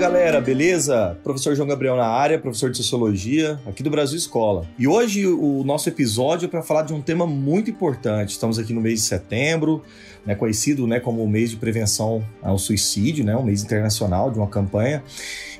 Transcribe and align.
galera, 0.00 0.40
beleza? 0.40 1.18
Professor 1.22 1.54
João 1.54 1.68
Gabriel 1.68 1.94
na 1.94 2.06
área, 2.06 2.38
professor 2.38 2.70
de 2.70 2.78
Sociologia, 2.78 3.60
aqui 3.66 3.82
do 3.82 3.90
Brasil 3.90 4.16
Escola. 4.16 4.66
E 4.78 4.88
hoje 4.88 5.26
o 5.26 5.62
nosso 5.62 5.90
episódio 5.90 6.46
é 6.46 6.48
para 6.48 6.62
falar 6.62 6.84
de 6.84 6.94
um 6.94 7.02
tema 7.02 7.26
muito 7.26 7.70
importante. 7.70 8.30
Estamos 8.30 8.58
aqui 8.58 8.72
no 8.72 8.80
mês 8.80 9.00
de 9.00 9.06
setembro, 9.06 9.82
né, 10.24 10.34
conhecido 10.34 10.86
né, 10.86 11.00
como 11.00 11.22
o 11.22 11.28
mês 11.28 11.50
de 11.50 11.56
prevenção 11.56 12.26
ao 12.40 12.56
suicídio, 12.56 13.26
né, 13.26 13.36
um 13.36 13.42
mês 13.42 13.62
internacional 13.62 14.30
de 14.30 14.38
uma 14.38 14.48
campanha. 14.48 15.04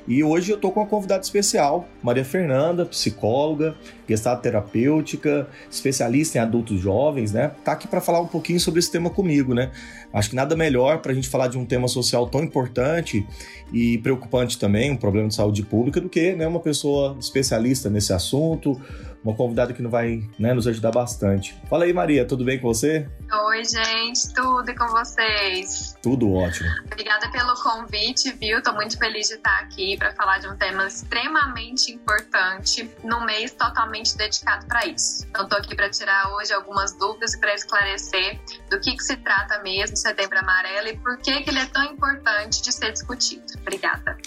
E 0.07 0.23
hoje 0.23 0.51
eu 0.51 0.57
tô 0.57 0.71
com 0.71 0.79
uma 0.79 0.87
convidada 0.87 1.21
especial, 1.21 1.87
Maria 2.01 2.25
Fernanda, 2.25 2.85
psicóloga, 2.85 3.75
gestalt 4.07 4.41
terapêutica, 4.41 5.47
especialista 5.69 6.37
em 6.37 6.41
adultos 6.41 6.79
jovens, 6.79 7.31
né? 7.31 7.51
Tá 7.63 7.73
aqui 7.73 7.87
para 7.87 8.01
falar 8.01 8.19
um 8.19 8.27
pouquinho 8.27 8.59
sobre 8.59 8.79
esse 8.79 8.91
tema 8.91 9.09
comigo, 9.09 9.53
né? 9.53 9.71
Acho 10.13 10.31
que 10.31 10.35
nada 10.35 10.55
melhor 10.55 10.99
para 11.01 11.11
a 11.11 11.15
gente 11.15 11.29
falar 11.29 11.47
de 11.47 11.57
um 11.57 11.65
tema 11.65 11.87
social 11.87 12.27
tão 12.27 12.43
importante 12.43 13.25
e 13.71 13.99
preocupante 13.99 14.57
também, 14.59 14.91
um 14.91 14.97
problema 14.97 15.27
de 15.27 15.35
saúde 15.35 15.63
pública, 15.63 16.01
do 16.01 16.09
que 16.09 16.33
né, 16.33 16.45
uma 16.47 16.59
pessoa 16.59 17.15
especialista 17.19 17.89
nesse 17.89 18.11
assunto, 18.11 18.81
uma 19.23 19.35
convidada 19.35 19.73
que 19.73 19.81
vai 19.83 20.23
né, 20.37 20.53
nos 20.53 20.67
ajudar 20.67 20.91
bastante. 20.91 21.55
Fala 21.69 21.85
aí, 21.85 21.93
Maria, 21.93 22.25
tudo 22.25 22.43
bem 22.43 22.59
com 22.59 22.67
você? 22.67 23.07
Oi, 23.47 23.63
gente, 23.63 24.33
tudo 24.33 24.69
e 24.69 24.75
com 24.75 24.87
vocês? 24.87 25.95
Tudo 26.01 26.33
ótimo. 26.33 26.69
Obrigada 26.85 27.29
pelo 27.31 27.53
convite, 27.61 28.31
viu? 28.33 28.61
Tô 28.61 28.73
muito 28.73 28.97
feliz 28.97 29.27
de 29.27 29.35
estar 29.35 29.59
aqui 29.59 29.95
para 29.97 30.11
falar 30.13 30.39
de 30.39 30.47
um 30.47 30.55
tema 30.57 30.87
extremamente 30.87 31.91
importante 31.91 32.89
no 33.03 33.23
mês 33.25 33.51
totalmente 33.51 34.17
dedicado 34.17 34.65
para 34.65 34.85
isso. 34.87 35.25
Então, 35.29 35.47
tô 35.47 35.55
aqui 35.55 35.75
para 35.75 35.89
tirar 35.89 36.33
hoje 36.35 36.53
algumas 36.53 36.93
dúvidas 36.97 37.33
e 37.33 37.39
para 37.39 37.53
esclarecer 37.53 38.39
do 38.69 38.79
que, 38.79 38.95
que 38.95 39.03
se 39.03 39.15
trata 39.17 39.61
mesmo 39.61 39.95
Setembro 39.95 40.39
Amarelo 40.39 40.87
e 40.87 40.97
por 40.97 41.17
que, 41.17 41.41
que 41.41 41.49
ele 41.49 41.59
é 41.59 41.65
tão 41.67 41.85
importante 41.85 42.61
de 42.61 42.71
ser 42.71 42.91
discutido. 42.91 43.43
Obrigada. 43.61 44.17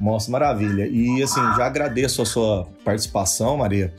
Nossa, 0.00 0.30
maravilha. 0.30 0.86
E 0.86 1.22
assim, 1.22 1.40
já 1.56 1.66
agradeço 1.66 2.22
a 2.22 2.26
sua 2.26 2.68
participação, 2.84 3.56
Maria. 3.56 3.94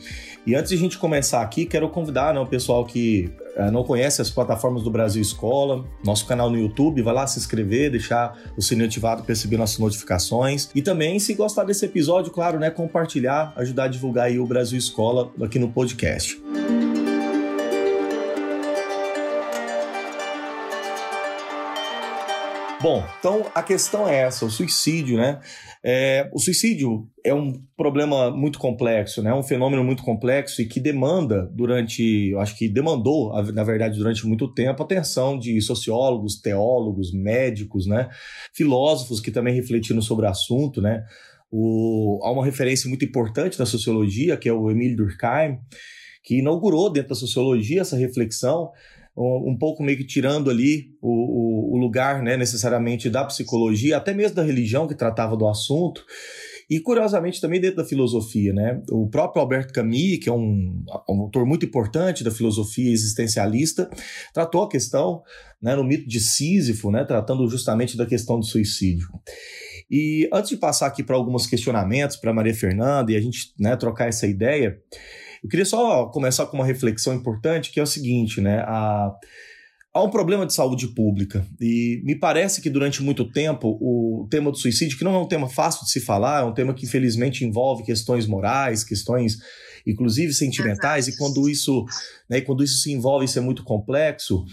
E 0.45 0.53
antes 0.53 0.69
de 0.69 0.75
a 0.75 0.79
gente 0.79 0.97
começar 0.97 1.41
aqui, 1.41 1.65
quero 1.65 1.89
convidar 1.89 2.33
né, 2.33 2.39
o 2.39 2.45
pessoal 2.45 2.85
que 2.85 3.31
é, 3.55 3.71
não 3.71 3.83
conhece 3.83 4.21
as 4.21 4.29
plataformas 4.29 4.83
do 4.83 4.91
Brasil 4.91 5.21
Escola, 5.21 5.83
nosso 6.03 6.25
canal 6.27 6.49
no 6.49 6.57
YouTube, 6.57 7.01
vai 7.01 7.13
lá 7.13 7.25
se 7.25 7.39
inscrever, 7.39 7.89
deixar 7.89 8.37
o 8.55 8.61
sininho 8.61 8.85
ativado 8.85 9.23
para 9.23 9.33
receber 9.33 9.57
nossas 9.57 9.79
notificações. 9.79 10.69
E 10.75 10.81
também, 10.81 11.17
se 11.19 11.33
gostar 11.33 11.63
desse 11.63 11.85
episódio, 11.85 12.31
claro, 12.31 12.59
né, 12.59 12.69
compartilhar, 12.69 13.53
ajudar 13.55 13.85
a 13.85 13.87
divulgar 13.87 14.25
aí 14.25 14.37
o 14.37 14.45
Brasil 14.45 14.77
Escola 14.77 15.31
aqui 15.41 15.57
no 15.57 15.69
podcast. 15.69 16.39
Bom, 22.85 23.03
então 23.17 23.47
a 23.55 23.63
questão 23.63 24.07
é 24.07 24.15
essa, 24.15 24.45
o 24.45 24.49
suicídio, 24.51 25.17
né? 25.17 25.39
É, 25.83 26.29
o 26.31 26.37
suicídio 26.37 27.09
é 27.23 27.33
um 27.33 27.59
problema 27.75 28.29
muito 28.29 28.59
complexo, 28.59 29.23
né? 29.23 29.31
É 29.31 29.33
um 29.33 29.41
fenômeno 29.41 29.83
muito 29.83 30.03
complexo 30.03 30.61
e 30.61 30.67
que 30.67 30.79
demanda 30.79 31.49
durante, 31.51 32.29
eu 32.29 32.39
acho 32.39 32.55
que 32.55 32.69
demandou, 32.69 33.33
na 33.53 33.63
verdade, 33.63 33.97
durante 33.97 34.27
muito 34.27 34.53
tempo, 34.53 34.83
atenção 34.83 35.39
de 35.39 35.59
sociólogos, 35.61 36.39
teólogos, 36.39 37.11
médicos, 37.11 37.87
né? 37.87 38.07
Filósofos 38.53 39.19
que 39.19 39.31
também 39.31 39.55
refletiram 39.55 39.99
sobre 39.99 40.27
o 40.27 40.29
assunto, 40.29 40.79
né? 40.79 41.03
O, 41.51 42.19
há 42.21 42.31
uma 42.31 42.45
referência 42.45 42.87
muito 42.87 43.03
importante 43.03 43.57
da 43.57 43.65
sociologia, 43.65 44.37
que 44.37 44.47
é 44.47 44.53
o 44.53 44.69
Emile 44.69 44.95
Durkheim, 44.95 45.57
que 46.23 46.37
inaugurou 46.37 46.91
dentro 46.91 47.09
da 47.09 47.15
sociologia 47.15 47.81
essa 47.81 47.97
reflexão 47.97 48.69
um 49.17 49.55
pouco 49.57 49.81
meio 49.81 49.97
que 49.97 50.05
tirando 50.05 50.49
ali 50.49 50.87
o, 51.01 51.09
o, 51.09 51.75
o 51.75 51.77
lugar 51.77 52.21
né, 52.21 52.35
necessariamente 52.35 53.09
da 53.09 53.23
psicologia, 53.23 53.97
até 53.97 54.13
mesmo 54.13 54.35
da 54.35 54.43
religião 54.43 54.87
que 54.87 54.95
tratava 54.95 55.37
do 55.37 55.47
assunto, 55.47 56.03
e 56.69 56.79
curiosamente 56.79 57.39
também 57.39 57.61
dentro 57.61 57.77
da 57.77 57.85
filosofia, 57.85 58.51
né? 58.51 58.81
O 58.89 59.07
próprio 59.07 59.41
Albert 59.41 59.71
Camus, 59.71 60.17
que 60.21 60.27
é 60.27 60.33
um, 60.33 60.83
um 61.07 61.21
autor 61.21 61.45
muito 61.45 61.65
importante 61.65 62.23
da 62.23 62.31
filosofia 62.31 62.91
existencialista, 62.91 63.89
tratou 64.33 64.63
a 64.63 64.69
questão 64.69 65.21
né, 65.61 65.75
no 65.75 65.83
mito 65.83 66.07
de 66.07 66.19
Sísifo, 66.19 66.89
né, 66.89 67.05
tratando 67.05 67.47
justamente 67.47 67.95
da 67.95 68.05
questão 68.05 68.39
do 68.39 68.45
suicídio. 68.45 69.07
E 69.89 70.27
antes 70.33 70.49
de 70.49 70.57
passar 70.57 70.87
aqui 70.87 71.03
para 71.03 71.15
alguns 71.15 71.45
questionamentos 71.45 72.17
para 72.17 72.33
Maria 72.33 72.55
Fernanda 72.55 73.11
e 73.11 73.15
a 73.15 73.21
gente 73.21 73.53
né, 73.59 73.75
trocar 73.75 74.07
essa 74.07 74.25
ideia, 74.25 74.75
eu 75.45 75.49
queria 75.49 75.65
só 75.65 76.07
começar 76.07 76.47
com 76.47 76.57
uma 76.57 76.65
reflexão 76.65 77.13
importante, 77.13 77.71
que 77.71 77.79
é 77.79 77.83
o 77.83 77.85
seguinte, 77.87 78.41
né? 78.41 78.61
A, 78.61 79.11
há 79.93 80.03
um 80.03 80.09
problema 80.09 80.43
de 80.43 80.55
saúde 80.55 80.87
pública 80.87 81.45
e 81.61 82.01
me 82.03 82.17
parece 82.17 82.63
que 82.63 82.69
durante 82.69 83.03
muito 83.03 83.31
tempo 83.31 83.77
o 83.79 84.27
tema 84.27 84.49
do 84.49 84.57
suicídio, 84.57 84.97
que 84.97 85.03
não 85.03 85.13
é 85.13 85.19
um 85.19 85.27
tema 85.27 85.47
fácil 85.47 85.85
de 85.85 85.91
se 85.91 86.01
falar, 86.01 86.41
é 86.41 86.43
um 86.43 86.53
tema 86.53 86.73
que 86.73 86.87
infelizmente 86.87 87.45
envolve 87.45 87.83
questões 87.83 88.25
morais, 88.25 88.83
questões 88.83 89.37
inclusive 89.85 90.33
sentimentais, 90.33 91.07
Exato. 91.07 91.15
e 91.15 91.19
quando 91.19 91.49
isso, 91.49 91.85
né, 92.29 92.41
quando 92.41 92.63
isso 92.63 92.79
se 92.79 92.91
envolve, 92.91 93.25
isso 93.25 93.37
é 93.37 93.41
muito 93.41 93.63
complexo, 93.63 94.43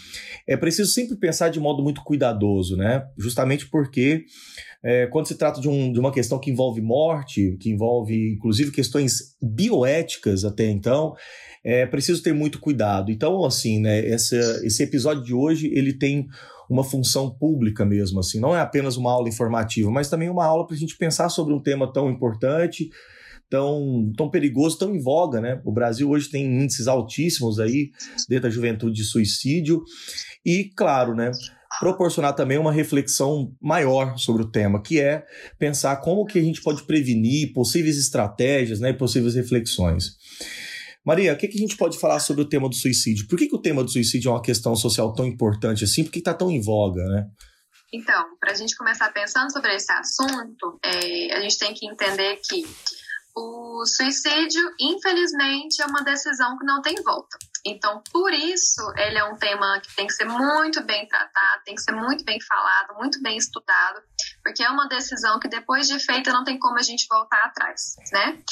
é 0.46 0.56
preciso 0.56 0.90
sempre 0.90 1.16
pensar 1.16 1.48
de 1.48 1.60
modo 1.60 1.82
muito 1.82 2.02
cuidadoso, 2.02 2.76
né? 2.76 3.06
Justamente 3.16 3.68
porque 3.68 4.24
é, 4.82 5.06
quando 5.06 5.28
se 5.28 5.36
trata 5.36 5.60
de, 5.60 5.68
um, 5.68 5.92
de 5.92 6.00
uma 6.00 6.12
questão 6.12 6.38
que 6.38 6.50
envolve 6.50 6.80
morte, 6.80 7.56
que 7.60 7.70
envolve 7.70 8.32
inclusive 8.32 8.70
questões 8.72 9.36
bioéticas 9.40 10.44
até 10.44 10.68
então, 10.68 11.14
é 11.64 11.86
preciso 11.86 12.22
ter 12.22 12.32
muito 12.32 12.58
cuidado. 12.58 13.10
Então, 13.12 13.44
assim, 13.44 13.80
né, 13.80 14.04
essa, 14.06 14.36
esse 14.64 14.82
episódio 14.82 15.22
de 15.22 15.32
hoje, 15.32 15.70
ele 15.72 15.92
tem 15.92 16.26
uma 16.68 16.82
função 16.82 17.30
pública 17.30 17.84
mesmo, 17.84 18.18
assim, 18.18 18.40
não 18.40 18.56
é 18.56 18.60
apenas 18.60 18.96
uma 18.96 19.12
aula 19.12 19.28
informativa, 19.28 19.90
mas 19.90 20.08
também 20.08 20.28
uma 20.28 20.44
aula 20.44 20.66
para 20.66 20.74
a 20.74 20.78
gente 20.78 20.96
pensar 20.96 21.28
sobre 21.28 21.52
um 21.52 21.60
tema 21.60 21.92
tão 21.92 22.10
importante, 22.10 22.90
tão, 23.52 24.10
tão 24.16 24.30
perigoso, 24.30 24.78
tão 24.78 24.96
em 24.96 24.98
voga, 24.98 25.38
né? 25.38 25.60
O 25.62 25.70
Brasil 25.70 26.08
hoje 26.08 26.30
tem 26.30 26.42
índices 26.42 26.88
altíssimos 26.88 27.60
aí 27.60 27.90
dentro 28.26 28.44
da 28.44 28.50
juventude 28.50 28.96
de 28.96 29.04
suicídio 29.04 29.84
e, 30.42 30.70
claro, 30.74 31.14
né? 31.14 31.30
proporcionar 31.78 32.34
também 32.34 32.58
uma 32.58 32.72
reflexão 32.72 33.54
maior 33.60 34.18
sobre 34.18 34.42
o 34.42 34.50
tema, 34.50 34.82
que 34.82 35.00
é 35.00 35.24
pensar 35.58 35.96
como 35.96 36.24
que 36.24 36.38
a 36.38 36.42
gente 36.42 36.62
pode 36.62 36.82
prevenir 36.84 37.52
possíveis 37.52 37.98
estratégias 37.98 38.78
né, 38.78 38.92
possíveis 38.92 39.34
reflexões. 39.34 40.16
Maria, 41.04 41.32
o 41.32 41.36
que, 41.36 41.48
que 41.48 41.56
a 41.56 41.60
gente 41.60 41.76
pode 41.76 41.98
falar 41.98 42.20
sobre 42.20 42.42
o 42.42 42.48
tema 42.48 42.68
do 42.68 42.74
suicídio? 42.74 43.26
Por 43.26 43.38
que, 43.38 43.48
que 43.48 43.56
o 43.56 43.60
tema 43.60 43.82
do 43.82 43.90
suicídio 43.90 44.28
é 44.28 44.32
uma 44.32 44.42
questão 44.42 44.76
social 44.76 45.14
tão 45.14 45.26
importante 45.26 45.82
assim? 45.82 46.04
Por 46.04 46.12
que 46.12 46.18
está 46.18 46.34
tão 46.34 46.50
em 46.50 46.60
voga, 46.60 47.02
né? 47.04 47.26
Então, 47.92 48.24
para 48.38 48.52
a 48.52 48.54
gente 48.54 48.76
começar 48.76 49.10
pensando 49.12 49.50
sobre 49.50 49.74
esse 49.74 49.90
assunto, 49.92 50.78
é, 50.84 51.34
a 51.34 51.40
gente 51.40 51.58
tem 51.58 51.74
que 51.74 51.86
entender 51.86 52.36
que 52.36 52.64
o 53.34 53.84
suicídio, 53.86 54.62
infelizmente, 54.78 55.80
é 55.80 55.86
uma 55.86 56.02
decisão 56.02 56.58
que 56.58 56.66
não 56.66 56.82
tem 56.82 56.94
volta. 57.02 57.38
Então, 57.64 58.02
por 58.12 58.32
isso, 58.32 58.82
ele 58.96 59.18
é 59.18 59.24
um 59.24 59.36
tema 59.36 59.80
que 59.80 59.94
tem 59.94 60.06
que 60.06 60.12
ser 60.12 60.24
muito 60.24 60.82
bem 60.82 61.06
tratado, 61.06 61.62
tem 61.64 61.74
que 61.74 61.82
ser 61.82 61.92
muito 61.92 62.24
bem 62.24 62.40
falado, 62.40 62.96
muito 62.96 63.22
bem 63.22 63.36
estudado, 63.36 64.02
porque 64.42 64.64
é 64.64 64.68
uma 64.68 64.88
decisão 64.88 65.38
que 65.38 65.48
depois 65.48 65.86
de 65.86 65.98
feita 66.00 66.32
não 66.32 66.42
tem 66.42 66.58
como 66.58 66.76
a 66.76 66.82
gente 66.82 67.06
voltar 67.08 67.40
atrás, 67.44 67.94
né? 68.12 68.42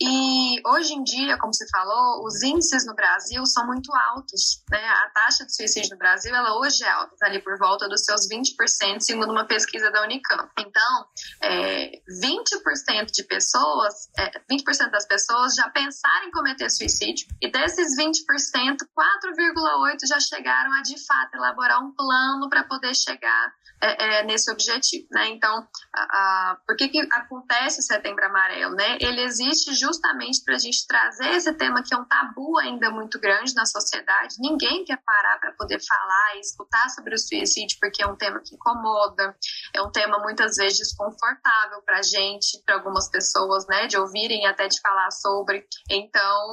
E 0.00 0.60
hoje 0.68 0.94
em 0.94 1.02
dia, 1.02 1.36
como 1.38 1.52
você 1.52 1.66
falou, 1.68 2.24
os 2.24 2.42
índices 2.42 2.86
no 2.86 2.94
Brasil 2.94 3.44
são 3.44 3.66
muito 3.66 3.92
altos, 3.92 4.62
né? 4.70 4.78
A 4.78 5.10
taxa 5.10 5.44
de 5.44 5.54
suicídio 5.54 5.90
no 5.90 5.98
Brasil, 5.98 6.34
ela 6.34 6.58
hoje 6.58 6.84
é 6.84 6.88
alta, 6.88 7.16
tá 7.18 7.26
ali 7.26 7.42
por 7.42 7.58
volta 7.58 7.88
dos 7.88 8.04
seus 8.04 8.28
20%, 8.28 9.00
segundo 9.00 9.32
uma 9.32 9.46
pesquisa 9.46 9.90
da 9.90 10.02
Unicamp. 10.04 10.48
Então, 10.58 11.06
é, 11.42 11.90
20% 12.22 13.10
de 13.12 13.24
pessoas, 13.24 14.08
é, 14.16 14.30
20% 14.48 14.90
das 14.90 15.06
pessoas 15.06 15.54
já 15.54 15.68
pensaram 15.70 16.28
em 16.28 16.30
cometer 16.30 16.70
suicídio, 16.70 17.26
e 17.42 17.50
desses 17.50 17.96
20%, 17.96 18.59
4,8% 18.68 19.96
já 20.06 20.20
chegaram 20.20 20.72
a, 20.72 20.82
de 20.82 20.96
fato, 21.06 21.34
elaborar 21.34 21.82
um 21.82 21.92
plano 21.94 22.48
para 22.48 22.64
poder 22.64 22.94
chegar 22.94 23.52
é, 23.82 24.20
é, 24.20 24.24
nesse 24.24 24.50
objetivo, 24.50 25.06
né? 25.10 25.28
Então, 25.30 25.66
a, 25.94 26.02
a, 26.02 26.56
por 26.66 26.76
que, 26.76 26.88
que 26.88 27.00
acontece 27.12 27.80
o 27.80 27.82
Setembro 27.82 28.24
Amarelo, 28.26 28.74
né? 28.74 28.98
Ele 29.00 29.22
existe 29.22 29.74
justamente 29.74 30.42
para 30.44 30.54
a 30.54 30.58
gente 30.58 30.86
trazer 30.86 31.30
esse 31.30 31.52
tema 31.54 31.82
que 31.82 31.94
é 31.94 31.96
um 31.96 32.04
tabu 32.04 32.58
ainda 32.58 32.90
muito 32.90 33.18
grande 33.18 33.54
na 33.54 33.64
sociedade. 33.64 34.36
Ninguém 34.38 34.84
quer 34.84 34.98
parar 35.02 35.38
para 35.38 35.52
poder 35.52 35.80
falar 35.80 36.36
e 36.36 36.40
escutar 36.40 36.90
sobre 36.90 37.14
o 37.14 37.18
suicídio 37.18 37.78
porque 37.80 38.02
é 38.02 38.06
um 38.06 38.16
tema 38.16 38.40
que 38.44 38.54
incomoda, 38.54 39.34
é 39.74 39.80
um 39.80 39.90
tema 39.90 40.18
muitas 40.18 40.56
vezes 40.56 40.78
desconfortável 40.78 41.80
para 41.82 42.00
a 42.00 42.02
gente, 42.02 42.62
para 42.66 42.74
algumas 42.74 43.08
pessoas, 43.08 43.66
né? 43.66 43.86
De 43.86 43.96
ouvirem 43.96 44.46
até 44.46 44.68
de 44.68 44.78
falar 44.82 45.10
sobre. 45.10 45.66
Então, 45.88 46.50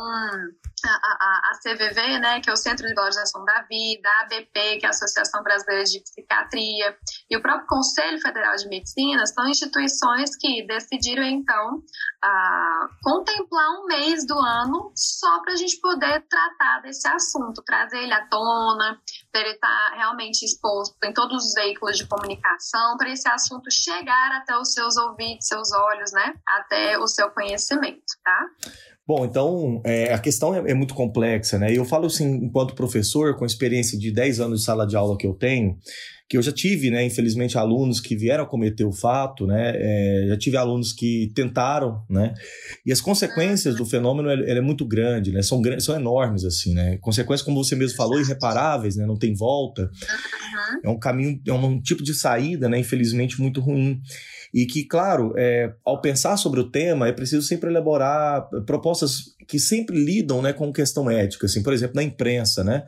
a, 0.86 0.90
a, 0.90 1.52
a, 1.52 1.60
CVV, 1.60 1.97
né, 2.20 2.40
que 2.42 2.50
é 2.50 2.54
o 2.54 2.58
Centro 2.58 2.88
de 2.88 2.94
Valorização 2.94 3.44
da 3.44 3.62
Vida, 3.64 4.08
a 4.08 4.24
ABP, 4.26 4.78
que 4.80 4.86
é 4.86 4.88
a 4.88 4.92
Associação 4.92 5.42
Brasileira 5.44 5.84
de 5.84 6.00
Psiquiatria, 6.00 6.98
e 7.30 7.38
o 7.38 7.42
próprio 7.42 7.68
Conselho 7.68 8.20
Federal 8.22 8.56
de 8.56 8.68
Medicina 8.68 9.26
são 9.26 9.48
instituições 9.48 10.36
que 10.38 10.66
decidiram, 10.68 11.24
então, 11.24 11.82
a 12.24 12.88
contemplar 13.04 13.80
um 13.80 13.86
mês 13.88 14.26
do 14.26 14.38
ano 14.38 14.92
só 14.96 15.42
para 15.42 15.54
a 15.54 15.56
gente 15.56 15.80
poder 15.80 16.24
tratar 16.30 16.82
desse 16.82 17.08
assunto, 17.08 17.64
trazer 17.64 18.00
ele 18.00 18.14
à 18.14 18.28
tona, 18.28 19.00
para 19.32 19.42
ele 19.42 19.52
estar 19.52 19.90
tá 19.90 19.96
realmente 19.96 20.44
exposto 20.44 20.96
em 21.04 21.14
todos 21.14 21.46
os 21.46 21.54
veículos 21.54 21.98
de 21.98 22.08
comunicação, 22.08 22.98
para 22.98 23.10
esse 23.10 23.28
assunto 23.28 23.72
chegar 23.72 24.32
até 24.34 24.58
os 24.58 24.74
seus 24.74 24.98
ouvidos, 24.98 25.48
seus 25.48 25.72
olhos, 25.72 26.12
né? 26.12 26.34
Até 26.46 26.98
o 26.98 27.08
seu 27.08 27.30
conhecimento, 27.32 28.04
tá? 28.24 28.46
Bom, 29.08 29.24
então 29.26 29.82
é, 29.86 30.14
a 30.14 30.20
questão 30.20 30.54
é, 30.54 30.72
é, 30.72 30.74
muito 30.74 30.94
complexa, 30.94 31.58
né? 31.58 31.72
Eu 31.74 31.86
falo 31.86 32.08
assim, 32.08 32.30
enquanto 32.44 32.76
professor, 32.76 33.38
com 33.38 33.46
experiência 33.46 33.98
de 33.98 34.12
10 34.12 34.42
anos 34.42 34.60
de 34.60 34.66
sala 34.66 34.86
de 34.86 34.98
aula 34.98 35.18
que 35.18 35.26
eu 35.26 35.34
tenho, 35.34 35.78
que 36.30 36.38
eu 36.38 36.42
já 36.42 36.52
tive, 36.52 36.92
né, 36.92 37.06
infelizmente, 37.06 37.58
alunos 37.58 38.02
que 38.02 38.14
vieram 38.14 38.44
a 38.44 38.48
cometer 38.48 38.84
o 38.84 38.92
fato, 38.92 39.48
né, 39.48 39.72
é, 39.76 40.26
já 40.28 40.38
tive 40.38 40.58
alunos 40.58 40.92
que 40.92 41.32
tentaram, 41.34 42.04
né, 42.10 42.34
e 42.86 42.92
as 42.92 43.00
consequências 43.00 43.76
do 43.76 43.86
fenômeno, 43.86 44.30
ela, 44.30 44.44
ela 44.44 44.60
é 44.60 44.62
muito 44.62 44.86
grande, 44.86 45.32
né, 45.32 45.42
são, 45.42 45.62
são 45.80 45.96
enormes, 45.96 46.44
assim, 46.44 46.74
né, 46.74 46.98
consequências, 46.98 47.46
como 47.46 47.64
você 47.64 47.78
mesmo 47.78 47.96
falou, 47.96 48.20
irreparáveis, 48.20 48.98
né, 48.98 49.06
não 49.06 49.16
tem 49.16 49.34
volta, 49.34 49.90
é 50.84 50.90
um 50.90 51.00
caminho, 51.00 51.40
é 51.48 51.54
um 51.54 51.80
tipo 51.80 52.04
de 52.04 52.14
saída, 52.14 52.68
né, 52.68 52.78
infelizmente, 52.78 53.40
muito 53.40 53.62
ruim. 53.62 54.02
E 54.58 54.66
que, 54.66 54.84
claro, 54.86 55.36
é, 55.38 55.72
ao 55.86 56.02
pensar 56.02 56.36
sobre 56.36 56.60
o 56.60 56.72
tema, 56.72 57.08
é 57.08 57.12
preciso 57.12 57.46
sempre 57.46 57.70
elaborar 57.70 58.50
propostas 58.66 59.36
que 59.48 59.60
sempre 59.60 59.96
lidam 60.04 60.42
né, 60.42 60.52
com 60.52 60.74
questão 60.74 61.12
ética. 61.12 61.46
Assim, 61.46 61.62
por 61.62 61.74
exemplo, 61.74 61.96
na 61.96 62.02
imprensa, 62.02 62.64
né? 62.64 62.84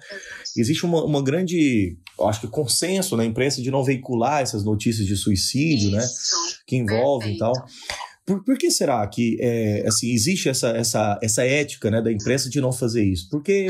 Existe 0.57 0.83
uma, 0.83 1.06
uma 1.06 1.24
grande, 1.24 1.95
acho 2.21 2.42
que 2.42 2.48
consenso 2.48 3.16
na 3.16 3.24
imprensa 3.24 3.62
de 3.62 3.69
não 3.69 3.83
veicular 3.83 4.42
essas 4.42 4.66
notícias 4.66 5.06
de 5.06 5.16
suicídio, 5.16 5.92
né? 5.92 6.00
Isso. 6.00 6.36
né? 6.36 6.57
Que 6.66 6.75
envolvem 6.75 7.36
e 7.36 7.38
tal. 7.38 7.54
Por, 8.25 8.44
por, 8.44 8.57
que 8.57 8.71
será 8.71 9.07
que 9.07 9.38
é, 9.39 9.83
assim, 9.88 10.12
existe 10.12 10.50
essa, 10.50 10.69
essa, 10.69 11.19
essa 11.21 11.45
ética 11.45 11.92
né, 11.92 12.01
da 12.01 12.12
imprensa 12.12 12.50
de 12.50 12.60
não 12.60 12.71
fazer 12.71 13.04
isso? 13.04 13.30
Por 13.30 13.44
que, 13.44 13.68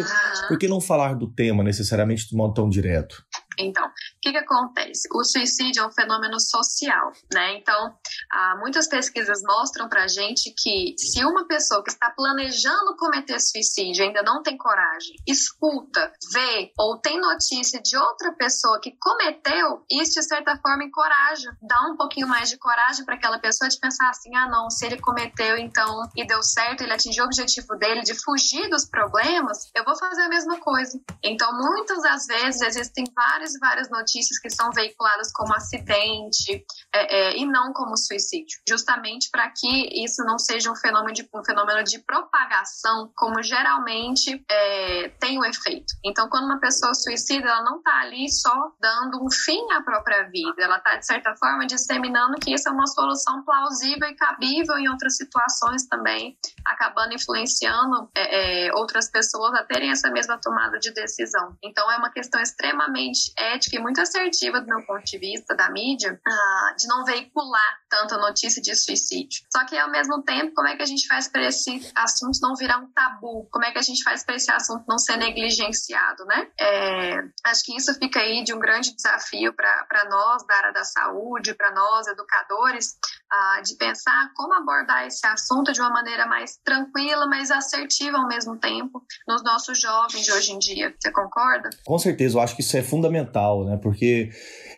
por 0.48 0.58
que 0.58 0.70
não 0.70 0.80
falar 0.80 1.16
do 1.16 1.30
tema 1.30 1.66
necessariamente 1.66 2.30
de 2.30 2.36
modo 2.36 2.54
tão 2.54 2.70
direto? 2.70 3.26
Então, 3.60 3.84
o 4.20 4.22
que, 4.22 4.32
que 4.32 4.38
acontece? 4.38 5.08
O 5.14 5.24
suicídio 5.24 5.82
é 5.82 5.88
um 5.88 5.92
fenômeno 5.92 6.40
social, 6.40 7.12
né? 7.34 7.58
Então, 7.58 7.96
ah, 8.32 8.58
muitas 8.60 8.88
pesquisas 8.88 9.42
mostram 9.42 9.88
pra 9.88 10.08
gente 10.08 10.54
que 10.58 10.94
se 10.98 11.24
uma 11.24 11.48
pessoa 11.48 11.82
que 11.82 11.90
está 11.90 12.12
planejando 12.12 12.98
cometer 12.98 13.40
suicídio 13.40 14.04
ainda 14.04 14.22
não 14.22 14.44
tem 14.44 14.58
coragem, 14.58 15.16
escuta, 15.26 16.12
vê 16.34 16.72
ou 16.78 16.98
tem 16.98 17.20
notícia 17.20 17.82
de 17.82 17.96
outra 17.96 18.34
pessoa 18.34 18.80
que 18.82 18.92
cometeu, 19.00 19.86
isso 19.90 20.20
de 20.20 20.28
certa 20.28 20.58
forma 20.58 20.84
encoraja, 20.84 21.56
dá 21.62 21.82
um 21.90 21.96
pouquinho 21.96 22.28
mais 22.28 22.50
de 22.50 22.58
coragem 22.58 23.06
para 23.06 23.16
aquela 23.16 23.40
pessoa 23.40 23.70
de 23.70 23.80
pensar 23.80 24.10
assim: 24.10 24.36
ah, 24.36 24.50
não, 24.50 24.70
se 24.70 24.86
ele 24.86 25.00
cometeu 25.00 25.58
então 25.58 26.02
e 26.16 26.28
deu 26.28 26.44
certo, 26.44 26.82
ele 26.82 26.94
atingiu 26.94 27.24
o 27.24 27.28
objetivo 27.28 27.74
dele 27.78 28.02
de 28.02 28.14
fugir 28.14 28.70
dos 28.70 28.84
problemas, 28.86 29.72
eu 29.74 29.86
vou 29.86 29.98
fazer 29.98 30.24
a 30.24 30.30
mesma 30.30 30.60
coisa. 30.60 31.00
Então, 31.24 31.54
muitas 31.54 32.04
das 32.04 32.26
vezes 32.28 32.62
existem 32.62 33.06
várias 33.16 33.58
várias 33.58 33.80
várias 33.80 33.90
notícias 33.90 34.09
que 34.42 34.50
são 34.50 34.72
veiculadas 34.72 35.32
como 35.32 35.54
acidente 35.54 36.66
é, 36.94 37.18
é, 37.18 37.38
e 37.38 37.46
não 37.46 37.72
como 37.74 37.98
suicídio, 37.98 38.60
justamente 38.68 39.30
para 39.32 39.50
que 39.50 40.04
isso 40.04 40.24
não 40.24 40.40
seja 40.40 40.72
um 40.72 40.76
fenômeno 40.76 41.14
de, 41.14 41.28
um 41.34 41.44
fenômeno 41.44 41.84
de 41.84 42.00
propagação, 42.00 43.12
como 43.16 43.42
geralmente 43.44 44.44
é, 44.50 45.10
tem 45.20 45.38
o 45.38 45.46
efeito. 45.46 45.94
Então, 46.04 46.28
quando 46.30 46.46
uma 46.46 46.60
pessoa 46.60 46.94
suicida, 46.94 47.48
ela 47.48 47.64
não 47.64 47.78
está 47.78 48.02
ali 48.02 48.30
só 48.32 48.72
dando 48.80 49.24
um 49.24 49.30
fim 49.30 49.72
à 49.72 49.82
própria 49.82 50.24
vida, 50.30 50.56
ela 50.58 50.78
está, 50.78 50.96
de 50.96 51.06
certa 51.06 51.36
forma, 51.36 51.66
disseminando 51.66 52.38
que 52.40 52.54
isso 52.54 52.68
é 52.68 52.72
uma 52.72 52.88
solução 52.88 53.44
plausível 53.44 54.08
e 54.08 54.16
cabível 54.16 54.78
em 54.78 54.90
outras 54.90 55.16
situações 55.16 55.86
também, 55.88 56.38
acabando 56.66 57.14
influenciando 57.14 58.10
é, 58.16 58.68
é, 58.68 58.74
outras 58.76 59.10
pessoas 59.10 59.54
a 59.54 59.64
terem 59.64 59.92
essa 59.92 60.10
mesma 60.10 60.40
tomada 60.42 60.80
de 60.80 60.92
decisão. 60.92 61.56
Então, 61.64 61.90
é 61.92 61.98
uma 61.98 62.12
questão 62.12 62.42
extremamente 62.42 63.32
ética 63.38 63.76
e 63.76 63.80
muito 63.80 63.99
assertiva 64.02 64.62
do 64.62 64.68
meu 64.68 64.86
ponto 64.86 65.04
de 65.04 65.18
vista 65.18 65.56
da 65.56 65.70
mídia 65.70 66.14
uh, 66.14 66.76
de 66.76 66.88
não 66.88 67.04
veicular 67.04 67.80
tanta 67.90 68.18
notícia 68.18 68.62
de 68.62 68.76
suicídio. 68.76 69.46
Só 69.52 69.66
que 69.66 69.78
ao 69.78 69.90
mesmo 69.90 70.22
tempo, 70.24 70.54
como 70.54 70.68
é 70.68 70.76
que 70.76 70.84
a 70.84 70.86
gente 70.86 71.08
faz 71.08 71.28
para 71.28 71.44
esse 71.46 71.92
assunto 71.96 72.40
não 72.42 72.56
virar 72.56 72.78
um 72.78 72.92
tabu? 72.92 73.48
Como 73.52 73.66
é 73.66 73.72
que 73.72 73.80
a 73.80 73.84
gente 73.84 74.04
faz 74.04 74.24
para 74.24 74.36
esse 74.36 74.52
assunto 74.52 74.86
não 74.88 74.98
ser 74.98 75.18
negligenciado, 75.18 76.26
né? 76.26 76.48
É, 76.60 77.16
acho 77.46 77.64
que 77.66 77.76
isso 77.76 77.94
fica 77.96 78.20
aí 78.20 78.44
de 78.44 78.54
um 78.54 78.60
grande 78.60 78.96
desafio 78.96 79.54
para 79.54 80.06
nós 80.10 80.46
da 80.46 80.56
área 80.56 80.74
da 80.74 80.84
saúde, 80.84 81.54
para 81.54 81.72
nós 81.72 82.08
educadores, 82.08 82.98
uh, 83.32 83.64
de 83.64 83.76
pensar 83.76 84.32
como 84.36 84.54
abordar 84.54 85.06
esse 85.06 85.26
assunto 85.26 85.72
de 85.72 85.80
uma 85.80 85.92
maneira 85.92 86.26
mais 86.26 86.58
tranquila, 86.64 87.28
mas 87.28 87.52
assertiva 87.52 88.18
ao 88.18 88.28
mesmo 88.28 88.58
tempo 88.58 89.02
nos 89.28 89.44
nossos 89.44 89.80
jovens 89.80 90.26
de 90.26 90.32
hoje 90.32 90.52
em 90.52 90.60
dia. 90.60 90.94
Você 91.00 91.12
concorda? 91.12 91.70
Com 91.86 91.98
certeza, 91.98 92.38
eu 92.38 92.42
acho 92.42 92.56
que 92.56 92.62
isso 92.62 92.76
é 92.76 92.82
fundamental 92.82 93.50
né? 93.66 93.78
Porque 93.82 94.30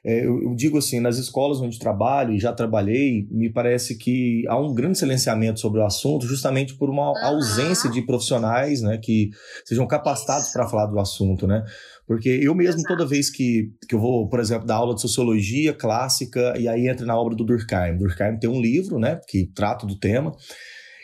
é, 0.04 0.26
eu, 0.26 0.42
eu, 0.44 0.56
digo 0.56 0.78
assim, 0.78 1.00
nas 1.00 1.18
escolas 1.18 1.60
onde 1.60 1.80
trabalho 1.80 2.34
e 2.34 2.40
já 2.40 2.54
trabalhei, 2.54 3.28
me 3.32 3.52
parece 3.52 3.98
que 3.98 4.44
há 4.48 4.60
um 4.60 4.74
grande 4.74 4.98
silenciamento 4.98 5.60
sobre 5.60 5.80
o 5.80 5.86
assunto, 5.86 6.26
justamente 6.26 6.76
por 6.76 6.90
uma 6.90 7.14
ausência 7.26 7.90
de 7.90 8.02
profissionais, 8.02 8.82
né, 8.82 8.98
que 8.98 9.30
sejam 9.66 9.88
capacitados 9.88 10.50
para 10.50 10.68
falar 10.68 10.88
do 10.88 11.00
assunto, 11.00 11.48
né? 11.48 11.64
Porque 12.08 12.30
eu 12.30 12.54
mesmo, 12.54 12.84
toda 12.84 13.06
vez 13.06 13.30
que, 13.30 13.72
que 13.88 13.96
eu 13.96 14.00
vou, 14.00 14.28
por 14.28 14.40
exemplo, 14.40 14.68
dar 14.68 14.76
aula 14.76 14.96
de 14.96 15.02
sociologia 15.02 15.74
clássica, 15.74 16.54
e 16.60 16.68
aí 16.68 16.88
entra 16.88 17.06
na 17.06 17.16
obra 17.16 17.36
do 17.36 17.46
Durkheim. 17.46 17.98
Durkheim 17.98 18.38
tem 18.38 18.50
um 18.50 18.62
livro, 18.62 19.00
né, 19.00 19.20
que 19.28 19.50
trata 19.54 19.86
do 19.86 19.98
tema. 19.98 20.32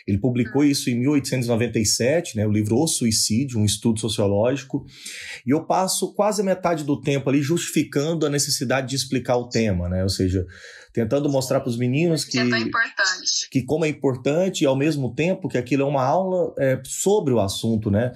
Ele 0.06 0.18
publicou 0.18 0.64
isso 0.64 0.88
em 0.88 0.98
1897, 1.00 2.36
né, 2.36 2.46
o 2.46 2.50
livro 2.50 2.76
O 2.76 2.86
Suicídio, 2.86 3.60
um 3.60 3.64
estudo 3.64 4.00
sociológico, 4.00 4.86
e 5.46 5.50
eu 5.50 5.66
passo 5.66 6.14
quase 6.14 6.40
a 6.40 6.44
metade 6.44 6.82
do 6.82 6.98
tempo 6.98 7.28
ali 7.28 7.42
justificando 7.42 8.24
a 8.24 8.30
necessidade 8.30 8.88
de 8.88 8.96
explicar 8.96 9.36
o 9.36 9.50
tema, 9.50 9.86
né, 9.86 10.02
ou 10.02 10.08
seja, 10.08 10.46
tentando 10.98 11.28
mostrar 11.28 11.60
para 11.60 11.68
os 11.68 11.76
meninos 11.76 12.24
que, 12.24 12.38
é 12.38 12.44
que 13.50 13.62
como 13.62 13.84
é 13.84 13.88
importante 13.88 14.62
e 14.62 14.66
ao 14.66 14.74
mesmo 14.74 15.14
tempo 15.14 15.48
que 15.48 15.56
aquilo 15.56 15.84
é 15.84 15.86
uma 15.86 16.02
aula 16.02 16.52
é, 16.58 16.80
sobre 16.84 17.32
o 17.32 17.38
assunto, 17.38 17.88
né, 17.88 18.12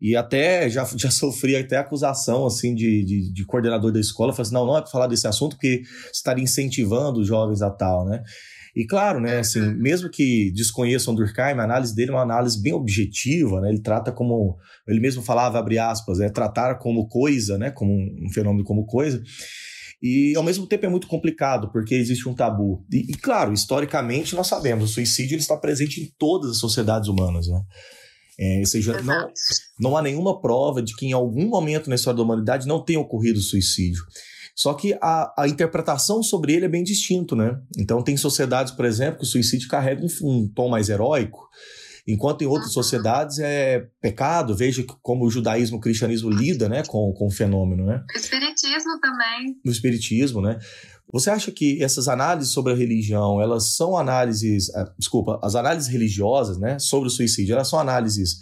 e 0.00 0.16
até 0.16 0.70
já, 0.70 0.84
já 0.96 1.10
sofri 1.10 1.54
até 1.54 1.76
acusação 1.76 2.46
assim 2.46 2.74
de, 2.74 3.04
de, 3.04 3.32
de 3.32 3.44
coordenador 3.44 3.92
da 3.92 4.00
escola, 4.00 4.32
falou 4.32 4.42
assim, 4.46 4.54
não, 4.54 4.66
não 4.66 4.78
é 4.78 4.80
para 4.80 4.90
falar 4.90 5.08
desse 5.08 5.26
assunto 5.26 5.56
porque 5.56 5.82
estaria 6.10 6.42
incentivando 6.42 7.20
os 7.20 7.26
jovens 7.26 7.60
a 7.60 7.70
tal, 7.70 8.06
né? 8.06 8.22
E 8.74 8.86
claro, 8.86 9.20
né, 9.20 9.40
assim, 9.40 9.60
mesmo 9.74 10.08
que 10.08 10.50
desconheçam 10.52 11.14
Durkheim, 11.14 11.58
a 11.58 11.64
análise 11.64 11.94
dele 11.94 12.10
é 12.10 12.14
uma 12.14 12.22
análise 12.22 12.60
bem 12.62 12.72
objetiva, 12.72 13.60
né? 13.60 13.68
Ele 13.68 13.82
trata 13.82 14.10
como, 14.10 14.56
ele 14.88 14.98
mesmo 14.98 15.20
falava, 15.22 15.58
abre 15.58 15.78
aspas, 15.78 16.20
é 16.20 16.30
tratar 16.30 16.76
como 16.76 17.06
coisa, 17.06 17.58
né, 17.58 17.70
como 17.70 17.92
um 17.92 18.30
fenômeno 18.32 18.64
como 18.64 18.86
coisa. 18.86 19.22
E 20.02 20.34
ao 20.36 20.42
mesmo 20.42 20.66
tempo 20.66 20.84
é 20.84 20.88
muito 20.88 21.06
complicado, 21.06 21.70
porque 21.70 21.94
existe 21.94 22.28
um 22.28 22.34
tabu. 22.34 22.84
E, 22.92 23.12
e 23.12 23.14
claro, 23.14 23.52
historicamente 23.52 24.34
nós 24.34 24.48
sabemos, 24.48 24.90
o 24.90 24.94
suicídio 24.94 25.34
ele 25.34 25.42
está 25.42 25.56
presente 25.56 26.02
em 26.02 26.12
todas 26.18 26.50
as 26.50 26.58
sociedades 26.58 27.08
humanas, 27.08 27.46
né? 27.46 27.62
É, 28.38 28.58
ou 28.58 28.66
seja, 28.66 29.00
não, 29.02 29.30
não 29.78 29.96
há 29.96 30.02
nenhuma 30.02 30.40
prova 30.40 30.82
de 30.82 30.96
que 30.96 31.06
em 31.06 31.12
algum 31.12 31.46
momento 31.46 31.88
na 31.88 31.94
história 31.94 32.16
da 32.16 32.22
humanidade 32.22 32.66
não 32.66 32.82
tenha 32.82 32.98
ocorrido 32.98 33.40
suicídio. 33.40 34.02
Só 34.56 34.74
que 34.74 34.94
a, 35.00 35.32
a 35.38 35.48
interpretação 35.48 36.22
sobre 36.22 36.52
ele 36.52 36.64
é 36.64 36.68
bem 36.68 36.82
distinto, 36.82 37.36
né? 37.36 37.58
Então 37.78 38.02
tem 38.02 38.16
sociedades, 38.16 38.72
por 38.72 38.84
exemplo, 38.84 39.20
que 39.20 39.24
o 39.24 39.28
suicídio 39.28 39.68
carrega 39.68 40.04
um, 40.04 40.28
um 40.28 40.48
tom 40.48 40.68
mais 40.68 40.88
heróico, 40.88 41.48
enquanto 42.06 42.42
em 42.42 42.46
outras 42.46 42.72
sociedades 42.72 43.38
é 43.38 43.86
pecado. 44.00 44.56
Veja 44.56 44.84
como 45.02 45.24
o 45.24 45.30
judaísmo 45.30 45.76
e 45.76 45.78
o 45.78 45.80
cristianismo 45.80 46.30
lida 46.30 46.68
né, 46.68 46.82
com, 46.86 47.12
com 47.12 47.26
o 47.26 47.30
fenômeno, 47.30 47.84
né? 47.84 48.04
O 48.14 48.18
espiritismo 48.18 49.00
também. 49.00 49.56
No 49.64 49.72
espiritismo, 49.72 50.40
né? 50.40 50.58
Você 51.12 51.30
acha 51.30 51.52
que 51.52 51.82
essas 51.82 52.08
análises 52.08 52.52
sobre 52.52 52.72
a 52.72 52.76
religião, 52.76 53.40
elas 53.40 53.76
são 53.76 53.98
análises, 53.98 54.68
uh, 54.70 54.90
desculpa, 54.98 55.38
as 55.42 55.54
análises 55.54 55.90
religiosas, 55.90 56.58
né, 56.58 56.78
sobre 56.78 57.08
o 57.08 57.10
suicídio, 57.10 57.52
elas 57.52 57.68
são 57.68 57.78
análises 57.78 58.38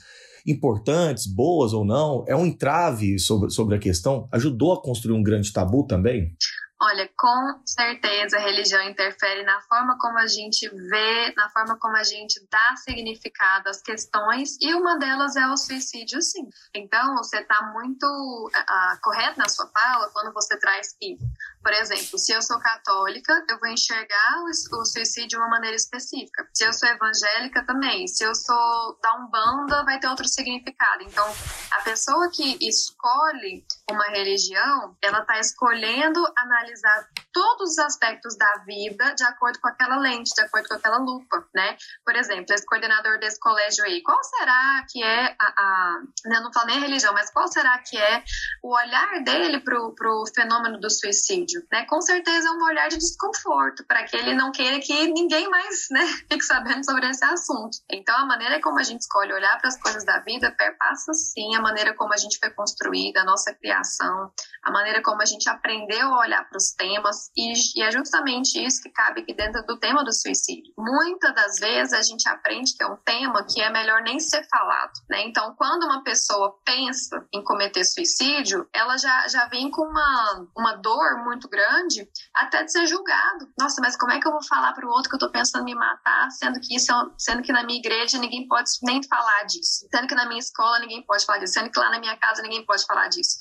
importantes, 0.46 1.26
boas 1.26 1.72
ou 1.72 1.84
não, 1.84 2.24
é 2.28 2.36
um 2.36 2.46
entrave 2.46 3.18
sobre, 3.18 3.50
sobre 3.50 3.76
a 3.76 3.78
questão? 3.78 4.28
Ajudou 4.32 4.72
a 4.72 4.80
construir 4.80 5.14
um 5.14 5.22
grande 5.22 5.52
tabu 5.52 5.84
também? 5.86 6.32
Olha, 6.82 7.10
com 7.14 7.60
certeza 7.66 8.38
a 8.38 8.40
religião 8.40 8.82
interfere 8.82 9.42
na 9.42 9.60
forma 9.62 9.98
como 9.98 10.18
a 10.18 10.26
gente 10.26 10.66
vê, 10.66 11.30
na 11.36 11.50
forma 11.50 11.78
como 11.78 11.94
a 11.94 12.02
gente 12.02 12.40
dá 12.50 12.74
significado 12.76 13.68
às 13.68 13.82
questões, 13.82 14.56
e 14.62 14.72
uma 14.72 14.98
delas 14.98 15.36
é 15.36 15.46
o 15.46 15.58
suicídio, 15.58 16.22
sim. 16.22 16.48
Então, 16.74 17.16
você 17.16 17.40
está 17.40 17.70
muito 17.74 18.06
uh, 18.06 19.00
correto 19.02 19.38
na 19.38 19.48
sua 19.50 19.66
fala 19.66 20.08
quando 20.14 20.32
você 20.32 20.58
traz 20.58 20.96
que, 20.98 21.18
por 21.62 21.72
exemplo, 21.72 22.18
se 22.18 22.32
eu 22.32 22.42
sou 22.42 22.58
católica, 22.58 23.44
eu 23.48 23.58
vou 23.58 23.68
enxergar 23.68 24.42
o, 24.42 24.80
o 24.80 24.84
suicídio 24.84 25.28
de 25.28 25.36
uma 25.36 25.48
maneira 25.48 25.76
específica. 25.76 26.48
Se 26.54 26.64
eu 26.64 26.72
sou 26.72 26.88
evangélica, 26.88 27.64
também. 27.66 28.06
Se 28.06 28.24
eu 28.24 28.34
sou 28.34 28.98
da 29.02 29.14
Umbanda, 29.16 29.84
vai 29.84 29.98
ter 29.98 30.08
outro 30.08 30.26
significado. 30.28 31.02
Então, 31.02 31.26
a 31.72 31.82
pessoa 31.82 32.30
que 32.30 32.58
escolhe 32.60 33.64
uma 33.90 34.04
religião, 34.08 34.96
ela 35.02 35.20
está 35.20 35.38
escolhendo 35.38 36.20
analisar 36.36 37.08
todos 37.32 37.72
os 37.72 37.78
aspectos 37.78 38.36
da 38.36 38.64
vida 38.66 39.14
de 39.14 39.24
acordo 39.24 39.60
com 39.60 39.68
aquela 39.68 39.98
lente, 39.98 40.34
de 40.34 40.42
acordo 40.42 40.68
com 40.68 40.74
aquela 40.74 40.98
lupa, 40.98 41.44
né? 41.54 41.76
Por 42.04 42.16
exemplo, 42.16 42.54
esse 42.54 42.66
coordenador 42.66 43.18
desse 43.18 43.38
colégio 43.38 43.84
aí, 43.84 44.02
qual 44.02 44.22
será 44.24 44.84
que 44.90 45.02
é 45.02 45.36
a, 45.38 45.54
a 45.56 46.00
né, 46.26 46.40
não 46.40 46.52
falo 46.52 46.66
nem 46.66 46.80
religião, 46.80 47.12
mas 47.12 47.30
qual 47.30 47.48
será 47.48 47.78
que 47.78 47.96
é 47.96 48.24
o 48.62 48.74
olhar 48.74 49.22
dele 49.22 49.60
pro, 49.60 49.94
pro 49.94 50.24
fenômeno 50.34 50.78
do 50.78 50.90
suicídio, 50.90 51.49
né? 51.70 51.84
Com 51.86 52.00
certeza 52.00 52.48
é 52.48 52.52
um 52.52 52.64
olhar 52.64 52.88
de 52.88 52.98
desconforto, 52.98 53.84
para 53.86 54.04
que 54.04 54.16
ele 54.16 54.34
não 54.34 54.52
queira 54.52 54.78
que 54.80 55.06
ninguém 55.08 55.48
mais, 55.48 55.86
né, 55.90 56.06
fique 56.30 56.42
sabendo 56.42 56.84
sobre 56.84 57.08
esse 57.08 57.24
assunto. 57.24 57.78
Então, 57.90 58.16
a 58.16 58.26
maneira 58.26 58.60
como 58.60 58.78
a 58.78 58.82
gente 58.82 59.00
escolhe 59.00 59.32
olhar 59.32 59.58
para 59.58 59.68
as 59.68 59.80
coisas 59.80 60.04
da 60.04 60.18
vida 60.20 60.54
perpassa 60.56 61.12
sim 61.14 61.54
a 61.54 61.60
maneira 61.60 61.94
como 61.94 62.12
a 62.12 62.16
gente 62.16 62.38
foi 62.38 62.50
construída, 62.50 63.20
a 63.20 63.24
nossa 63.24 63.54
criação, 63.54 64.30
a 64.62 64.70
maneira 64.70 65.02
como 65.02 65.22
a 65.22 65.24
gente 65.24 65.48
aprendeu 65.48 66.14
a 66.14 66.18
olhar 66.20 66.48
para 66.48 66.56
os 66.56 66.72
temas, 66.72 67.30
e, 67.36 67.52
e, 67.76 67.82
é 67.82 67.90
justamente 67.90 68.62
isso 68.62 68.82
que 68.82 68.90
cabe 68.90 69.22
aqui 69.22 69.34
dentro 69.34 69.64
do 69.66 69.78
tema 69.78 70.04
do 70.04 70.12
suicídio. 70.12 70.72
Muitas 70.76 71.34
das 71.34 71.58
vezes 71.58 71.92
a 71.92 72.02
gente 72.02 72.28
aprende 72.28 72.74
que 72.76 72.82
é 72.82 72.86
um 72.86 72.96
tema 72.96 73.44
que 73.44 73.60
é 73.60 73.70
melhor 73.70 74.02
nem 74.02 74.18
ser 74.20 74.46
falado, 74.48 74.92
né? 75.08 75.22
Então, 75.26 75.54
quando 75.56 75.84
uma 75.84 76.02
pessoa 76.02 76.58
pensa 76.64 77.26
em 77.32 77.42
cometer 77.42 77.84
suicídio, 77.84 78.68
ela 78.72 78.96
já, 78.96 79.28
já 79.28 79.46
vem 79.46 79.70
com 79.70 79.82
uma, 79.82 80.46
uma 80.56 80.74
dor 80.74 81.24
muito 81.24 81.39
grande 81.48 82.08
até 82.34 82.64
de 82.64 82.72
ser 82.72 82.86
julgado. 82.86 83.48
Nossa, 83.58 83.80
mas 83.80 83.96
como 83.96 84.12
é 84.12 84.20
que 84.20 84.26
eu 84.26 84.32
vou 84.32 84.44
falar 84.44 84.72
para 84.72 84.86
o 84.86 84.90
outro 84.90 85.08
que 85.08 85.14
eu 85.14 85.18
estou 85.18 85.30
pensando 85.30 85.62
em 85.62 85.72
me 85.72 85.74
matar, 85.74 86.30
sendo 86.30 86.60
que 86.60 86.74
isso 86.74 86.92
é, 86.92 86.96
sendo 87.18 87.42
que 87.42 87.52
na 87.52 87.62
minha 87.64 87.78
igreja 87.78 88.18
ninguém 88.18 88.46
pode 88.46 88.70
nem 88.82 89.02
falar 89.02 89.44
disso, 89.44 89.86
sendo 89.92 90.06
que 90.06 90.14
na 90.14 90.26
minha 90.26 90.40
escola 90.40 90.78
ninguém 90.80 91.02
pode 91.04 91.24
falar 91.24 91.38
disso, 91.38 91.54
sendo 91.54 91.70
que 91.70 91.78
lá 91.78 91.90
na 91.90 91.98
minha 91.98 92.16
casa 92.16 92.42
ninguém 92.42 92.64
pode 92.64 92.84
falar 92.84 93.08
disso. 93.08 93.36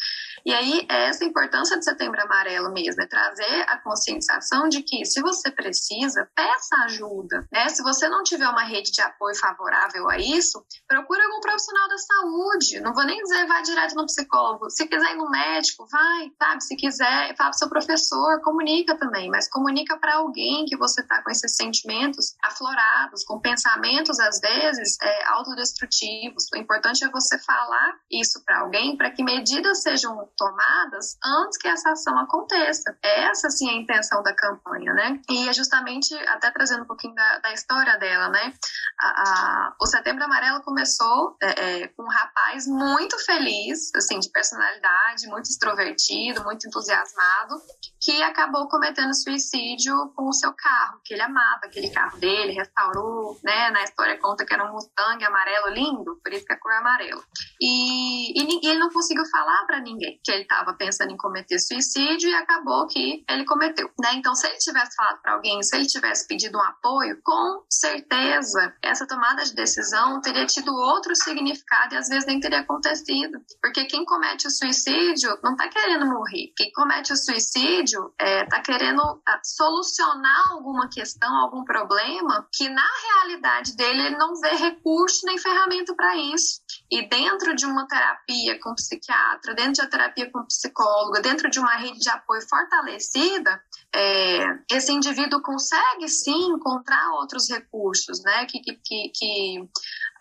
E 0.46 0.54
aí, 0.54 0.86
essa 0.90 1.26
importância 1.26 1.78
do 1.78 1.84
Setembro 1.84 2.22
Amarelo 2.22 2.72
mesmo, 2.72 3.02
é 3.02 3.08
trazer 3.08 3.62
a 3.68 3.78
conscientização 3.78 4.70
de 4.70 4.82
que 4.84 5.06
se 5.06 5.22
você 5.22 5.52
precisa, 5.52 6.30
peça 6.36 6.76
ajuda, 6.86 7.48
né? 7.52 7.70
Se 7.70 7.84
você 7.84 8.08
não 8.08 8.24
tiver 8.24 8.48
uma 8.48 8.64
rede 8.64 8.92
de 8.92 9.02
apoio 9.02 9.36
favorável 9.36 10.10
a 10.10 10.18
isso, 10.18 10.64
procure 10.88 11.22
algum 11.22 11.40
profissional 11.40 11.88
da 11.88 11.98
saúde. 11.98 12.80
Não 12.80 12.94
vou 12.94 13.06
nem 13.06 13.22
dizer 13.22 13.46
vai 13.48 13.62
direto 13.64 13.96
no 13.96 14.06
psicólogo. 14.06 14.70
Se 14.70 14.88
quiser 14.88 15.14
ir 15.14 15.18
no 15.18 15.30
médico, 15.30 15.86
vai, 15.92 16.32
sabe? 16.38 16.64
Se 16.64 16.76
quiser, 16.76 17.36
fala 17.36 17.50
pro 17.50 17.60
seu 17.60 17.70
professor, 17.70 18.42
comunica 18.42 18.98
também, 18.98 19.30
mas 19.30 19.50
comunica 19.50 19.98
para 19.98 20.16
alguém 20.16 20.66
que 20.66 20.78
você 20.78 21.04
tá 21.04 21.22
com 21.24 21.32
esses 21.32 21.56
sentimentos 21.56 22.36
aflorados, 22.44 23.24
com 23.24 23.40
pensamentos 23.40 24.20
às 24.20 24.40
vezes 24.40 24.98
é, 25.02 25.28
autodestrutivos. 25.30 26.46
O 26.54 26.58
importante 26.58 27.04
é 27.04 27.10
você 27.10 27.38
falar 27.40 27.98
isso 28.12 28.44
para 28.46 28.60
alguém 28.60 28.96
para 28.96 29.12
que 29.12 29.24
medidas 29.24 29.82
sejam 29.82 30.29
tomadas 30.38 31.18
antes 31.24 31.58
que 31.58 31.68
essa 31.68 31.92
ação 31.92 32.18
aconteça. 32.20 32.98
Essa, 33.02 33.50
sim, 33.50 33.70
é 33.70 33.74
a 33.74 33.76
intenção 33.76 34.22
da 34.24 34.34
campanha, 34.34 34.94
né? 34.94 35.22
E 35.30 35.48
é 35.48 35.54
justamente, 35.54 36.14
até 36.28 36.52
trazendo 36.52 36.84
um 36.84 36.88
pouquinho 36.88 37.16
da, 37.16 37.40
da 37.40 37.54
história 37.54 37.98
dela, 37.98 38.30
né? 38.30 38.54
A, 39.00 39.08
a, 39.08 39.76
o 39.80 39.86
Setembro 39.86 40.24
Amarelo 40.24 40.62
começou 40.62 41.38
é, 41.42 41.48
é, 41.84 41.88
com 41.90 42.04
um 42.04 42.10
rapaz 42.10 42.68
muito 42.68 43.18
feliz, 43.26 43.94
assim, 43.96 44.20
de 44.20 44.30
personalidade, 44.30 45.28
muito 45.28 45.50
extrovertido, 45.50 46.44
muito 46.44 46.68
entusiasmado, 46.68 47.62
que 48.02 48.22
acabou 48.24 48.68
cometendo 48.68 49.14
suicídio 49.14 50.12
com 50.16 50.30
o 50.30 50.34
seu 50.34 50.54
carro, 50.54 51.02
que 51.04 51.14
ele 51.14 51.22
amava 51.22 51.62
aquele 51.66 51.90
carro 51.90 52.18
dele, 52.18 52.54
restaurou, 52.54 53.40
né? 53.44 53.72
Na 53.72 53.84
história 53.84 54.18
conta 54.20 54.46
que 54.46 54.54
era 54.54 54.66
um 54.66 54.74
Mustang 54.74 55.24
amarelo 55.24 55.70
lindo, 55.70 56.20
por 56.24 56.34
isso 56.34 56.46
que 56.46 56.54
é 56.54 56.56
cor 56.56 56.74
amarelo. 56.74 57.24
E, 57.62 58.32
e, 58.42 58.70
ele 58.70 58.80
não 58.80 58.90
conseguiu 58.90 59.26
falar 59.26 59.66
para 59.66 59.82
ninguém 59.82 60.20
que 60.24 60.32
ele 60.32 60.44
estava 60.44 60.74
pensando 60.74 61.12
em 61.12 61.18
cometer 61.18 61.60
suicídio 61.60 62.30
e 62.30 62.36
acabou 62.36 62.88
que 62.88 63.24
ele 63.30 63.46
cometeu, 63.46 63.90
né? 64.00 64.14
Então, 64.14 64.34
se 64.34 64.48
ele 64.48 64.58
tivesse 64.58 64.96
falado 64.96 65.22
para 65.22 65.34
alguém, 65.34 65.62
se 65.62 65.76
ele 65.76 65.86
tivesse 65.86 66.28
pedido 66.28 66.58
um 66.58 66.64
apoio, 66.64 67.20
com 67.24 67.64
certeza 67.70 68.74
essa 68.82 69.06
tomada 69.06 69.44
de 69.44 69.54
decisão 69.54 70.22
teria 70.22 70.46
tido 70.46 70.74
outro 70.74 71.16
significado 71.16 71.96
e 71.96 71.98
às 71.98 72.08
vezes 72.08 72.26
nem 72.26 72.40
teria 72.40 72.60
acontecido, 72.60 73.40
porque 73.62 73.86
quem 73.86 74.06
comete 74.06 74.48
o 74.48 74.52
suicídio 74.52 75.38
não 75.44 75.52
está 75.52 75.68
querendo 75.68 76.06
morrer, 76.06 76.54
quem 76.56 76.72
comete 76.72 77.12
o 77.12 77.18
suicídio 77.18 78.14
está 78.20 78.26
é, 78.26 78.46
tá 78.46 78.62
querendo 78.62 79.02
ah, 79.02 79.40
solucionar 79.44 80.52
alguma 80.52 80.90
questão, 80.90 81.34
algum 81.36 81.64
problema 81.64 82.48
que 82.54 82.70
na 82.70 82.88
realidade 83.04 83.76
dele 83.76 84.08
ele 84.08 84.18
não 84.18 84.34
vê 84.40 84.50
recurso 84.56 85.26
nem 85.26 85.38
ferramenta 85.38 85.94
para 85.96 86.16
isso. 86.16 86.62
E 86.92 87.08
dentro 87.08 87.56
de 87.56 87.66
uma 87.66 87.88
terapia 87.88 88.60
com 88.60 88.74
psiquiatra, 88.74 89.54
dentro 89.54 89.74
de 89.74 89.82
uma 89.82 89.90
terapia 89.90 90.32
com 90.32 90.44
psicólogo, 90.46 91.22
dentro 91.22 91.50
de 91.50 91.60
uma 91.60 91.76
rede 91.76 92.00
de 92.00 92.10
apoio 92.10 92.42
fortalecida, 92.48 93.62
é, 93.94 94.46
esse 94.72 94.92
indivíduo 94.92 95.42
consegue 95.42 96.08
sim 96.08 96.52
encontrar 96.52 97.12
outros 97.12 97.48
recursos, 97.50 98.24
né, 98.24 98.46
que, 98.46 98.60
que, 98.60 99.10
que 99.10 99.70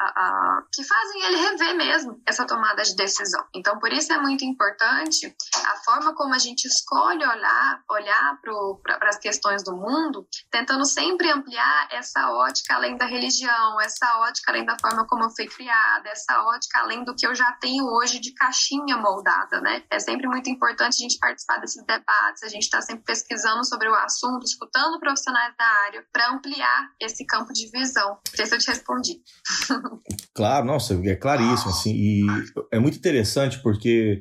a, 0.00 0.62
que 0.72 0.84
fazem 0.84 1.24
ele 1.24 1.36
rever 1.36 1.76
mesmo 1.76 2.22
essa 2.26 2.46
tomada 2.46 2.82
de 2.82 2.94
decisão. 2.94 3.44
Então, 3.54 3.78
por 3.78 3.92
isso 3.92 4.12
é 4.12 4.18
muito 4.18 4.44
importante 4.44 5.34
a 5.64 5.76
forma 5.84 6.14
como 6.14 6.34
a 6.34 6.38
gente 6.38 6.66
escolhe 6.66 7.24
olhar, 7.24 7.82
olhar 7.90 8.38
para 8.82 9.08
as 9.08 9.18
questões 9.18 9.62
do 9.64 9.76
mundo, 9.76 10.26
tentando 10.50 10.84
sempre 10.84 11.30
ampliar 11.30 11.88
essa 11.90 12.30
ótica 12.30 12.74
além 12.74 12.96
da 12.96 13.06
religião, 13.06 13.80
essa 13.80 14.18
ótica 14.18 14.52
além 14.52 14.64
da 14.64 14.76
forma 14.80 15.06
como 15.06 15.24
eu 15.24 15.30
fui 15.30 15.46
criada, 15.46 16.08
essa 16.08 16.42
ótica 16.44 16.80
além 16.80 17.04
do 17.04 17.14
que 17.14 17.26
eu 17.26 17.34
já 17.34 17.52
tenho 17.60 17.84
hoje 17.84 18.20
de 18.20 18.32
caixinha 18.34 18.96
moldada, 18.96 19.60
né? 19.60 19.82
É 19.90 19.98
sempre 19.98 20.26
muito 20.26 20.48
importante 20.48 20.94
a 20.94 21.02
gente 21.02 21.18
participar 21.18 21.58
desses 21.58 21.84
debates, 21.84 22.42
a 22.42 22.48
gente 22.48 22.62
está 22.62 22.80
sempre 22.80 23.04
pesquisando 23.04 23.64
sobre 23.64 23.88
o 23.88 23.94
assunto, 23.94 24.44
escutando 24.44 24.98
profissionais 25.00 25.54
da 25.56 25.66
área 25.86 26.06
para 26.12 26.30
ampliar 26.30 26.90
esse 27.00 27.24
campo 27.26 27.52
de 27.52 27.70
visão. 27.70 28.10
Não 28.10 28.36
sei 28.36 28.46
se 28.46 28.54
eu 28.54 28.58
te 28.58 28.68
respondi. 28.68 29.20
Claro, 30.34 30.66
nossa, 30.66 30.94
é 31.04 31.16
claríssimo, 31.16 31.70
assim, 31.70 31.92
e 31.94 32.26
é 32.72 32.78
muito 32.78 32.98
interessante 32.98 33.58
porque 33.62 34.20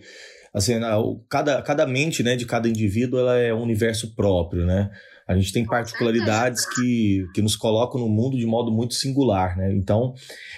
assim, 0.54 0.74
cada, 1.30 1.62
cada 1.62 1.86
mente 1.86 2.24
né, 2.24 2.36
de 2.36 2.46
cada 2.46 2.68
indivíduo 2.68 3.20
ela 3.20 3.38
é 3.38 3.54
um 3.54 3.62
universo 3.62 4.16
próprio, 4.16 4.66
né? 4.66 4.90
A 5.28 5.36
gente 5.36 5.52
tem 5.52 5.66
particularidades 5.66 6.66
que, 6.66 7.26
que 7.34 7.42
nos 7.42 7.56
colocam 7.56 8.00
no 8.00 8.08
mundo 8.08 8.38
de 8.38 8.46
modo 8.46 8.72
muito 8.72 8.94
singular, 8.94 9.58
né? 9.58 9.74
Então, 9.74 10.14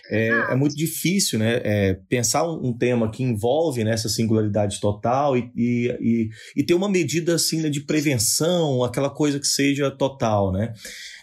é, 0.09 0.27
é 0.27 0.55
muito 0.55 0.75
difícil, 0.75 1.39
né? 1.39 1.59
É, 1.63 1.93
pensar 2.07 2.43
um, 2.47 2.67
um, 2.67 2.77
tema 2.77 3.09
que 3.09 3.23
envolve 3.23 3.83
né, 3.83 3.91
essa 3.91 4.07
singularidade 4.07 4.79
total 4.79 5.35
e, 5.35 5.51
e, 5.55 5.97
e, 5.99 6.29
e 6.57 6.63
ter 6.63 6.73
uma 6.73 6.89
medida, 6.89 7.35
assim, 7.35 7.61
né, 7.61 7.69
de 7.69 7.81
prevenção, 7.81 8.83
aquela 8.83 9.09
coisa 9.09 9.39
que 9.39 9.47
seja 9.47 9.89
total, 9.89 10.51
né? 10.51 10.73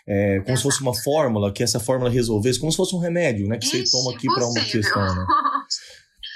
é, 0.07 0.41
como 0.41 0.57
se 0.57 0.63
fosse 0.63 0.81
uma 0.81 0.95
fórmula, 0.95 1.53
que 1.53 1.63
essa 1.63 1.81
fórmula 1.81 2.09
resolvesse, 2.09 2.61
como 2.61 2.71
se 2.71 2.77
fosse 2.77 2.95
um 2.95 3.01
remédio, 3.01 3.49
né? 3.49 3.59
Que 3.59 3.67
Ixi, 3.67 3.87
você 3.87 3.91
toma 3.91 4.13
aqui 4.13 4.27
para 4.27 4.47
uma 4.47 4.61
questão, 4.65 5.15
né? 5.15 5.27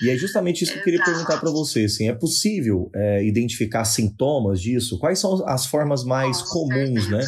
E 0.02 0.10
é 0.10 0.16
justamente 0.16 0.62
isso 0.62 0.72
que 0.72 0.78
eu 0.78 0.84
queria 0.84 1.04
perguntar 1.04 1.38
para 1.38 1.50
você. 1.50 1.84
Assim, 1.84 2.08
é 2.08 2.14
possível 2.14 2.90
é, 2.94 3.24
identificar 3.24 3.84
sintomas 3.84 4.60
disso? 4.60 4.98
Quais 4.98 5.18
são 5.18 5.46
as 5.46 5.66
formas 5.66 6.04
mais 6.04 6.40
comuns, 6.42 7.08
né? 7.08 7.24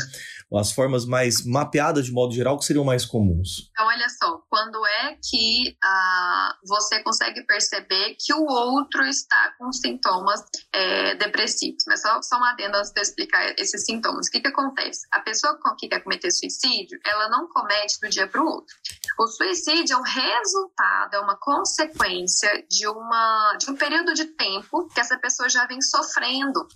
As 0.59 0.73
formas 0.73 1.05
mais 1.05 1.45
mapeadas 1.45 2.07
de 2.07 2.13
modo 2.13 2.35
geral 2.35 2.59
que 2.59 2.65
seriam 2.65 2.85
mais 2.85 3.05
comuns? 3.05 3.71
Então, 3.71 3.87
olha 3.87 4.09
só, 4.09 4.39
quando 4.49 4.85
é 4.87 5.17
que 5.23 5.77
ah, 5.83 6.57
você 6.65 7.03
consegue 7.03 7.43
perceber 7.45 8.17
que 8.19 8.33
o 8.35 8.45
outro 8.45 9.05
está 9.05 9.55
com 9.59 9.73
sintomas 9.73 10.43
é, 10.73 11.15
depressivos? 11.17 11.85
Mas 11.87 12.03
só, 12.03 12.21
só 12.23 12.37
uma 12.37 12.51
adenda 12.51 12.79
antes 12.79 12.93
de 12.93 13.01
explicar 13.01 13.55
esses 13.59 13.85
sintomas. 13.85 14.27
O 14.27 14.31
que, 14.31 14.41
que 14.41 14.49
acontece? 14.49 15.07
A 15.11 15.21
pessoa 15.21 15.59
que 15.79 15.89
quer 15.89 16.01
cometer 16.01 16.31
suicídio, 16.31 16.99
ela 17.05 17.29
não 17.29 17.49
comete 17.49 17.99
do 18.01 18.09
dia 18.09 18.27
para 18.27 18.43
o 18.43 18.47
outro. 18.47 18.75
O 19.19 19.27
suicídio 19.27 19.95
é 19.95 19.99
um 19.99 20.03
resultado, 20.03 21.15
é 21.15 21.21
uma 21.21 21.37
consequência 21.37 22.65
de, 22.69 22.87
uma, 22.87 23.57
de 23.59 23.71
um 23.71 23.77
período 23.77 24.15
de 24.15 24.27
tempo 24.27 24.89
que 24.89 25.01
essa 25.01 25.19
pessoa 25.19 25.49
já 25.49 25.67
vem 25.67 25.81
sofrendo 25.81 26.67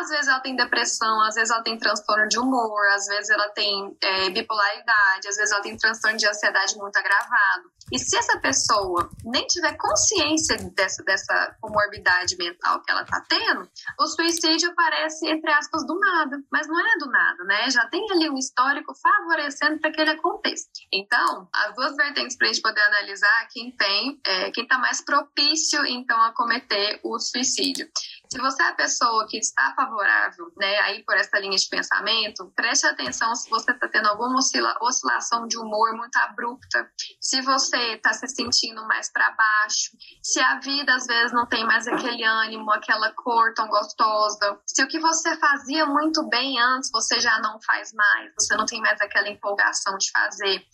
às 0.00 0.08
vezes 0.08 0.28
ela 0.28 0.40
tem 0.40 0.56
depressão, 0.56 1.20
às 1.22 1.34
vezes 1.34 1.50
ela 1.50 1.62
tem 1.62 1.78
transtorno 1.78 2.28
de 2.28 2.38
humor, 2.38 2.86
às 2.88 3.06
vezes 3.06 3.30
ela 3.30 3.48
tem 3.50 3.96
é, 4.02 4.30
bipolaridade, 4.30 5.28
às 5.28 5.36
vezes 5.36 5.52
ela 5.52 5.62
tem 5.62 5.76
transtorno 5.76 6.16
de 6.16 6.26
ansiedade 6.26 6.76
muito 6.76 6.96
agravado. 6.96 7.70
E 7.92 7.98
se 7.98 8.16
essa 8.16 8.38
pessoa 8.38 9.10
nem 9.24 9.46
tiver 9.46 9.76
consciência 9.76 10.56
dessa, 10.74 11.02
dessa 11.02 11.56
comorbidade 11.60 12.36
mental 12.36 12.80
que 12.82 12.90
ela 12.90 13.02
está 13.02 13.20
tendo, 13.28 13.68
o 14.00 14.06
suicídio 14.06 14.70
aparece, 14.70 15.28
entre 15.28 15.52
aspas, 15.52 15.86
do 15.86 15.98
nada. 15.98 16.38
Mas 16.50 16.66
não 16.66 16.78
é 16.78 16.98
do 16.98 17.06
nada, 17.10 17.44
né? 17.44 17.70
Já 17.70 17.86
tem 17.88 18.04
ali 18.12 18.30
um 18.30 18.38
histórico 18.38 18.94
favorecendo 18.94 19.78
para 19.78 19.92
que 19.92 20.00
ele 20.00 20.10
aconteça. 20.10 20.68
Então, 20.92 21.48
as 21.52 21.74
duas 21.74 21.94
vertentes 21.96 22.36
para 22.36 22.48
a 22.48 22.52
gente 22.52 22.62
poder 22.62 22.80
analisar 22.80 23.48
quem 23.52 23.70
tem, 23.76 24.20
é, 24.26 24.50
quem 24.52 24.64
está 24.64 24.78
mais 24.78 25.04
propício, 25.04 25.84
então, 25.84 26.20
a 26.22 26.32
cometer 26.32 27.00
o 27.02 27.18
suicídio 27.18 27.86
Se 28.32 28.38
você 28.38 28.62
é 28.62 28.68
a 28.68 28.74
pessoa 28.74 29.26
que 29.28 29.36
está 29.36 29.74
favorável, 29.76 30.50
né, 30.56 30.78
aí 30.84 31.04
por 31.04 31.14
essa 31.14 31.38
linha 31.38 31.54
de 31.54 31.68
pensamento, 31.68 32.50
preste 32.56 32.86
atenção 32.86 33.34
se 33.34 33.50
você 33.50 33.72
está 33.72 33.86
tendo 33.88 34.08
alguma 34.08 34.38
oscila 34.38 34.74
oscilação 34.80 35.46
de 35.46 35.58
humor 35.58 35.94
muito 35.94 36.16
abrupta, 36.16 36.90
se 37.20 37.42
você 37.42 37.76
está 37.96 38.10
se 38.14 38.26
sentindo 38.28 38.86
mais 38.86 39.12
para 39.12 39.32
baixo, 39.32 39.90
se 40.22 40.40
a 40.40 40.58
vida 40.60 40.94
às 40.94 41.04
vezes 41.04 41.30
não 41.34 41.46
tem 41.46 41.62
mais 41.66 41.86
aquele 41.86 42.24
ânimo, 42.24 42.72
aquela 42.72 43.12
cor 43.12 43.52
tão 43.52 43.68
gostosa, 43.68 44.58
se 44.66 44.82
o 44.82 44.88
que 44.88 44.98
você 44.98 45.36
fazia 45.36 45.84
muito 45.84 46.26
bem 46.30 46.58
antes 46.58 46.90
você 46.90 47.20
já 47.20 47.38
não 47.40 47.60
faz 47.60 47.92
mais, 47.92 48.32
você 48.40 48.56
não 48.56 48.64
tem 48.64 48.80
mais 48.80 48.98
aquela 49.02 49.28
empolgação 49.28 49.98
de 49.98 50.10
fazer, 50.10 50.64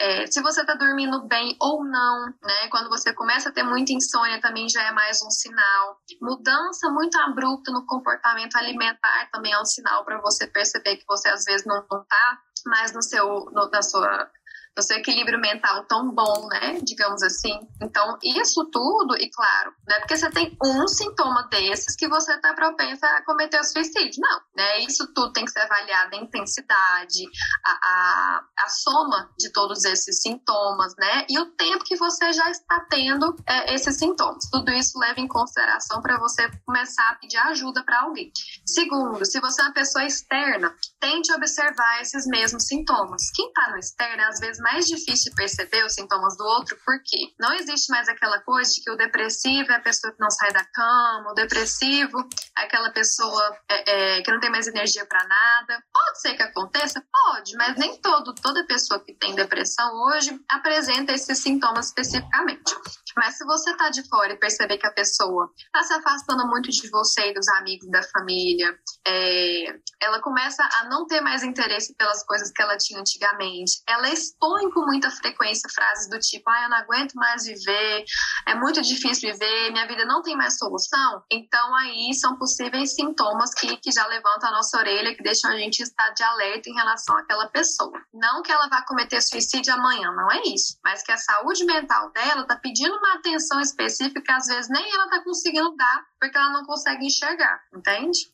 é, 0.00 0.26
se 0.26 0.42
você 0.42 0.62
está 0.62 0.74
dormindo 0.74 1.22
bem 1.28 1.56
ou 1.60 1.84
não, 1.84 2.26
né? 2.42 2.68
Quando 2.70 2.88
você 2.88 3.14
começa 3.14 3.50
a 3.50 3.52
ter 3.52 3.62
muita 3.62 3.92
insônia 3.92 4.40
também 4.40 4.68
já 4.68 4.82
é 4.82 4.90
mais 4.90 5.22
um 5.22 5.30
sinal. 5.30 5.96
Mudança 6.20 6.90
muito 6.90 7.03
abrupta 7.24 7.70
no 7.72 7.86
comportamento 7.86 8.56
alimentar 8.56 9.30
também 9.30 9.52
é 9.52 9.60
um 9.60 9.64
sinal 9.64 10.04
para 10.04 10.20
você 10.20 10.46
perceber 10.46 10.96
que 10.96 11.06
você 11.06 11.28
às 11.28 11.44
vezes 11.44 11.66
não 11.66 11.78
está 11.80 12.40
mais 12.66 12.92
no 12.92 13.02
seu, 13.02 13.46
no, 13.52 13.68
na 13.70 13.82
sua 13.82 14.30
do 14.76 14.82
seu 14.82 14.96
equilíbrio 14.96 15.40
mental 15.40 15.84
tão 15.84 16.10
bom, 16.10 16.48
né? 16.48 16.80
Digamos 16.82 17.22
assim. 17.22 17.58
Então, 17.80 18.18
isso 18.22 18.64
tudo, 18.70 19.16
e 19.16 19.30
claro, 19.30 19.72
não 19.86 19.96
é 19.96 20.00
porque 20.00 20.16
você 20.16 20.30
tem 20.30 20.56
um 20.64 20.88
sintoma 20.88 21.46
desses 21.50 21.94
que 21.94 22.08
você 22.08 22.34
está 22.34 22.52
propensa 22.54 23.06
a 23.06 23.24
cometer 23.24 23.60
o 23.60 23.64
suicídio. 23.64 24.20
Não, 24.20 24.40
né? 24.56 24.80
Isso 24.80 25.06
tudo 25.14 25.32
tem 25.32 25.44
que 25.44 25.52
ser 25.52 25.60
avaliado 25.60 26.16
a 26.16 26.18
intensidade, 26.18 27.24
a, 27.64 27.70
a, 27.70 28.44
a 28.64 28.68
soma 28.68 29.30
de 29.38 29.52
todos 29.52 29.84
esses 29.84 30.20
sintomas, 30.20 30.94
né? 30.96 31.24
E 31.28 31.38
o 31.38 31.46
tempo 31.52 31.84
que 31.84 31.96
você 31.96 32.32
já 32.32 32.50
está 32.50 32.80
tendo 32.90 33.36
é, 33.46 33.74
esses 33.74 33.96
sintomas. 33.96 34.48
Tudo 34.50 34.72
isso 34.72 34.98
leva 34.98 35.20
em 35.20 35.28
consideração 35.28 36.02
para 36.02 36.18
você 36.18 36.50
começar 36.66 37.10
a 37.10 37.14
pedir 37.16 37.38
ajuda 37.38 37.84
para 37.84 38.00
alguém. 38.00 38.32
Segundo, 38.66 39.24
se 39.24 39.40
você 39.40 39.60
é 39.60 39.64
uma 39.64 39.74
pessoa 39.74 40.04
externa, 40.04 40.74
tente 41.00 41.32
observar 41.32 42.00
esses 42.00 42.26
mesmos 42.26 42.66
sintomas. 42.66 43.30
Quem 43.34 43.46
está 43.48 43.70
no 43.70 43.78
externo, 43.78 44.22
às 44.24 44.40
vezes, 44.40 44.63
mais 44.64 44.86
difícil 44.86 45.30
perceber 45.34 45.84
os 45.84 45.92
sintomas 45.92 46.38
do 46.38 46.44
outro, 46.44 46.74
porque 46.86 47.34
não 47.38 47.52
existe 47.52 47.90
mais 47.90 48.08
aquela 48.08 48.40
coisa 48.40 48.72
de 48.72 48.82
que 48.82 48.90
o 48.90 48.96
depressivo 48.96 49.70
é 49.70 49.74
a 49.74 49.80
pessoa 49.80 50.10
que 50.10 50.18
não 50.18 50.30
sai 50.30 50.50
da 50.54 50.64
cama, 50.64 51.32
o 51.32 51.34
depressivo 51.34 52.26
é 52.56 52.62
aquela 52.62 52.90
pessoa 52.90 53.58
é, 53.68 54.16
é, 54.16 54.22
que 54.22 54.32
não 54.32 54.40
tem 54.40 54.50
mais 54.50 54.66
energia 54.66 55.04
para 55.04 55.22
nada. 55.28 55.84
Pode 55.92 56.20
ser 56.20 56.34
que 56.34 56.42
aconteça? 56.42 57.04
Pode, 57.12 57.54
mas 57.56 57.76
nem 57.76 58.00
todo, 58.00 58.34
toda 58.34 58.66
pessoa 58.66 58.98
que 59.04 59.12
tem 59.12 59.34
depressão 59.34 59.86
hoje 60.06 60.40
apresenta 60.48 61.12
esses 61.12 61.38
sintomas 61.38 61.88
especificamente. 61.88 62.74
Mas 63.14 63.36
se 63.36 63.44
você 63.44 63.76
tá 63.76 63.90
de 63.90 64.02
fora 64.08 64.32
e 64.32 64.38
perceber 64.38 64.78
que 64.78 64.86
a 64.86 64.92
pessoa 64.92 65.50
tá 65.72 65.82
se 65.82 65.92
afastando 65.92 66.46
muito 66.48 66.70
de 66.70 66.88
você 66.88 67.30
e 67.30 67.34
dos 67.34 67.48
amigos 67.48 67.88
da 67.90 68.02
família, 68.02 68.74
é, 69.06 69.66
ela 70.00 70.20
começa 70.20 70.62
a 70.80 70.88
não 70.88 71.06
ter 71.06 71.20
mais 71.20 71.42
interesse 71.42 71.94
pelas 71.94 72.24
coisas 72.24 72.50
que 72.50 72.62
ela 72.62 72.76
tinha 72.76 73.00
antigamente, 73.00 73.82
ela 73.88 74.08
expõe 74.08 74.70
com 74.70 74.80
muita 74.86 75.10
frequência 75.10 75.68
frases 75.74 76.08
do 76.08 76.18
tipo: 76.18 76.48
ah, 76.48 76.62
eu 76.62 76.68
não 76.70 76.76
aguento 76.78 77.14
mais 77.14 77.44
viver, 77.44 78.04
é 78.46 78.54
muito 78.54 78.80
difícil 78.80 79.32
viver, 79.32 79.70
minha 79.72 79.86
vida 79.86 80.04
não 80.04 80.22
tem 80.22 80.36
mais 80.36 80.58
solução. 80.58 81.22
Então, 81.30 81.74
aí 81.74 82.14
são 82.14 82.36
possíveis 82.36 82.94
sintomas 82.94 83.52
que, 83.54 83.76
que 83.76 83.92
já 83.92 84.06
levantam 84.06 84.48
a 84.48 84.52
nossa 84.52 84.78
orelha, 84.78 85.14
que 85.14 85.22
deixam 85.22 85.50
a 85.50 85.56
gente 85.56 85.82
estar 85.82 86.10
de 86.10 86.22
alerta 86.22 86.68
em 86.68 86.74
relação 86.74 87.16
àquela 87.16 87.48
pessoa. 87.48 88.00
Não 88.12 88.42
que 88.42 88.52
ela 88.52 88.68
vá 88.68 88.82
cometer 88.82 89.20
suicídio 89.20 89.74
amanhã, 89.74 90.10
não 90.12 90.30
é 90.30 90.42
isso, 90.46 90.78
mas 90.82 91.02
que 91.02 91.12
a 91.12 91.16
saúde 91.16 91.64
mental 91.64 92.10
dela 92.12 92.46
tá 92.46 92.56
pedindo 92.56 92.96
uma 92.96 93.14
atenção 93.14 93.60
específica, 93.60 94.36
às 94.36 94.46
vezes 94.46 94.70
nem 94.70 94.92
ela 94.92 95.08
tá 95.08 95.22
conseguindo 95.22 95.74
dar, 95.76 96.04
porque 96.20 96.36
ela 96.36 96.50
não 96.50 96.64
consegue 96.64 97.06
enxergar, 97.06 97.60
entende? 97.74 98.30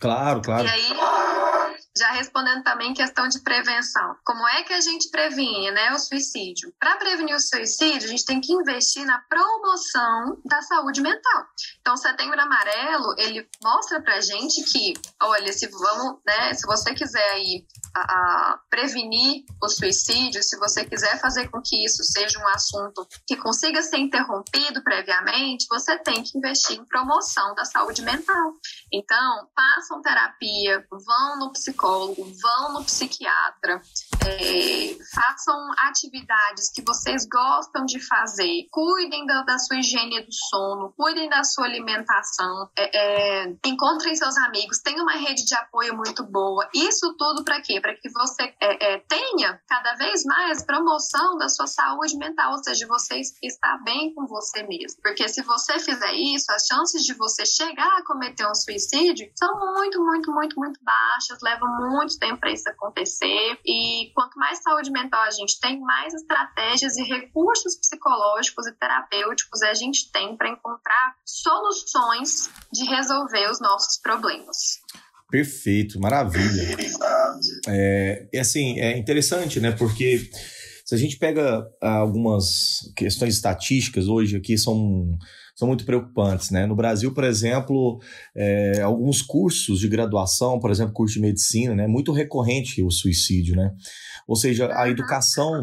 Claro, 0.00 0.40
claro. 0.40 0.66
E 0.66 0.70
aí, 0.70 0.90
já 2.00 2.10
respondendo 2.12 2.62
também 2.62 2.94
questão 2.94 3.28
de 3.28 3.40
prevenção. 3.40 4.16
Como 4.24 4.48
é 4.48 4.62
que 4.62 4.72
a 4.72 4.80
gente 4.80 5.10
previne 5.10 5.70
né, 5.70 5.92
o 5.92 5.98
suicídio? 5.98 6.72
Para 6.78 6.96
prevenir 6.96 7.34
o 7.34 7.40
suicídio, 7.40 8.08
a 8.08 8.10
gente 8.10 8.24
tem 8.24 8.40
que 8.40 8.52
investir 8.52 9.04
na 9.04 9.18
promoção 9.28 10.40
da 10.44 10.62
saúde 10.62 11.02
mental. 11.02 11.44
Então, 11.80 11.96
Setembro 11.96 12.40
Amarelo, 12.40 13.14
ele 13.18 13.46
mostra 13.62 14.00
pra 14.00 14.20
gente 14.20 14.62
que, 14.64 14.94
olha, 15.22 15.52
se 15.52 15.66
vamos, 15.68 16.20
né, 16.26 16.54
se 16.54 16.66
você 16.66 16.94
quiser 16.94 17.30
aí 17.32 17.66
a, 17.94 18.00
a 18.00 18.58
prevenir 18.70 19.44
o 19.62 19.68
suicídio, 19.68 20.42
se 20.42 20.56
você 20.58 20.84
quiser 20.84 21.20
fazer 21.20 21.48
com 21.48 21.60
que 21.60 21.84
isso 21.84 22.02
seja 22.02 22.38
um 22.38 22.48
assunto 22.48 23.06
que 23.26 23.36
consiga 23.36 23.82
ser 23.82 23.98
interrompido 23.98 24.82
previamente, 24.82 25.66
você 25.68 25.98
tem 25.98 26.22
que 26.22 26.38
investir 26.38 26.78
em 26.78 26.84
promoção 26.84 27.54
da 27.54 27.64
saúde 27.64 28.00
mental. 28.00 28.54
Então, 28.90 29.48
façam 29.54 30.00
terapia, 30.00 30.86
vão 30.90 31.38
no 31.38 31.52
psicólogo, 31.52 31.89
vão 31.98 32.72
no 32.72 32.84
psiquiatra, 32.84 33.80
é, 34.26 34.96
façam 35.14 35.56
atividades 35.78 36.70
que 36.70 36.82
vocês 36.82 37.26
gostam 37.26 37.84
de 37.84 38.00
fazer, 38.00 38.66
cuidem 38.70 39.26
da, 39.26 39.42
da 39.42 39.58
sua 39.58 39.78
higiene 39.78 40.24
do 40.24 40.32
sono, 40.32 40.92
cuidem 40.96 41.28
da 41.28 41.42
sua 41.44 41.64
alimentação, 41.64 42.70
é, 42.76 43.44
é, 43.44 43.56
encontrem 43.66 44.14
seus 44.14 44.36
amigos, 44.38 44.78
tenham 44.78 45.02
uma 45.02 45.16
rede 45.16 45.44
de 45.44 45.54
apoio 45.54 45.96
muito 45.96 46.24
boa. 46.24 46.68
Isso 46.74 47.14
tudo 47.16 47.44
para 47.44 47.60
quê? 47.60 47.80
Para 47.80 47.94
que 47.94 48.08
você 48.10 48.54
é, 48.60 48.94
é, 48.94 48.98
tenha 49.08 49.60
cada 49.68 49.94
vez 49.94 50.24
mais 50.24 50.62
promoção 50.62 51.36
da 51.38 51.48
sua 51.48 51.66
saúde 51.66 52.16
mental, 52.16 52.52
ou 52.52 52.62
seja, 52.62 52.86
você 52.86 53.20
estar 53.42 53.78
bem 53.84 54.14
com 54.14 54.26
você 54.26 54.62
mesmo. 54.62 55.00
Porque 55.02 55.28
se 55.28 55.42
você 55.42 55.78
fizer 55.78 56.12
isso, 56.14 56.52
as 56.52 56.66
chances 56.66 57.02
de 57.02 57.14
você 57.14 57.44
chegar 57.46 57.98
a 57.98 58.04
cometer 58.04 58.46
um 58.46 58.54
suicídio 58.54 59.30
são 59.36 59.58
muito, 59.58 60.02
muito, 60.04 60.32
muito, 60.32 60.58
muito 60.58 60.80
baixas, 60.82 61.38
leva 61.42 61.66
muito 61.90 62.18
tempo 62.18 62.38
para 62.38 62.52
isso 62.52 62.68
acontecer. 62.68 63.58
E 63.64 64.10
quanto 64.14 64.38
mais 64.38 64.62
saúde 64.62 64.90
mental 64.90 65.22
a 65.22 65.30
gente 65.30 65.58
tem, 65.60 65.80
mais 65.80 66.14
estratégias 66.14 66.96
e 66.96 67.02
recursos 67.02 67.76
psicológicos 67.76 68.66
e 68.66 68.72
terapêuticos 68.72 69.62
a 69.62 69.74
gente 69.74 70.10
tem 70.12 70.36
para 70.36 70.50
encontrar 70.50 71.14
soluções 71.24 72.50
de 72.72 72.84
resolver 72.84 73.50
os 73.50 73.60
nossos 73.60 74.00
problemas. 74.00 74.80
Perfeito, 75.30 76.00
maravilha. 76.00 76.76
É, 77.68 78.28
é 78.32 78.40
assim, 78.40 78.80
é 78.80 78.98
interessante, 78.98 79.60
né? 79.60 79.70
Porque 79.70 80.28
se 80.84 80.94
a 80.94 80.98
gente 80.98 81.18
pega 81.18 81.64
algumas 81.80 82.80
questões 82.96 83.36
estatísticas 83.36 84.08
hoje 84.08 84.36
aqui 84.36 84.58
são, 84.58 85.16
são 85.60 85.68
muito 85.68 85.84
preocupantes, 85.84 86.50
né? 86.50 86.64
No 86.64 86.74
Brasil, 86.74 87.12
por 87.12 87.22
exemplo, 87.22 88.00
é, 88.34 88.80
alguns 88.80 89.20
cursos 89.20 89.78
de 89.78 89.88
graduação, 89.88 90.58
por 90.58 90.70
exemplo, 90.70 90.94
curso 90.94 91.14
de 91.14 91.20
medicina, 91.20 91.74
né? 91.74 91.86
Muito 91.86 92.12
recorrente 92.12 92.82
o 92.82 92.90
suicídio, 92.90 93.54
né? 93.54 93.70
Ou 94.26 94.36
seja, 94.36 94.70
a 94.72 94.88
educação 94.88 95.62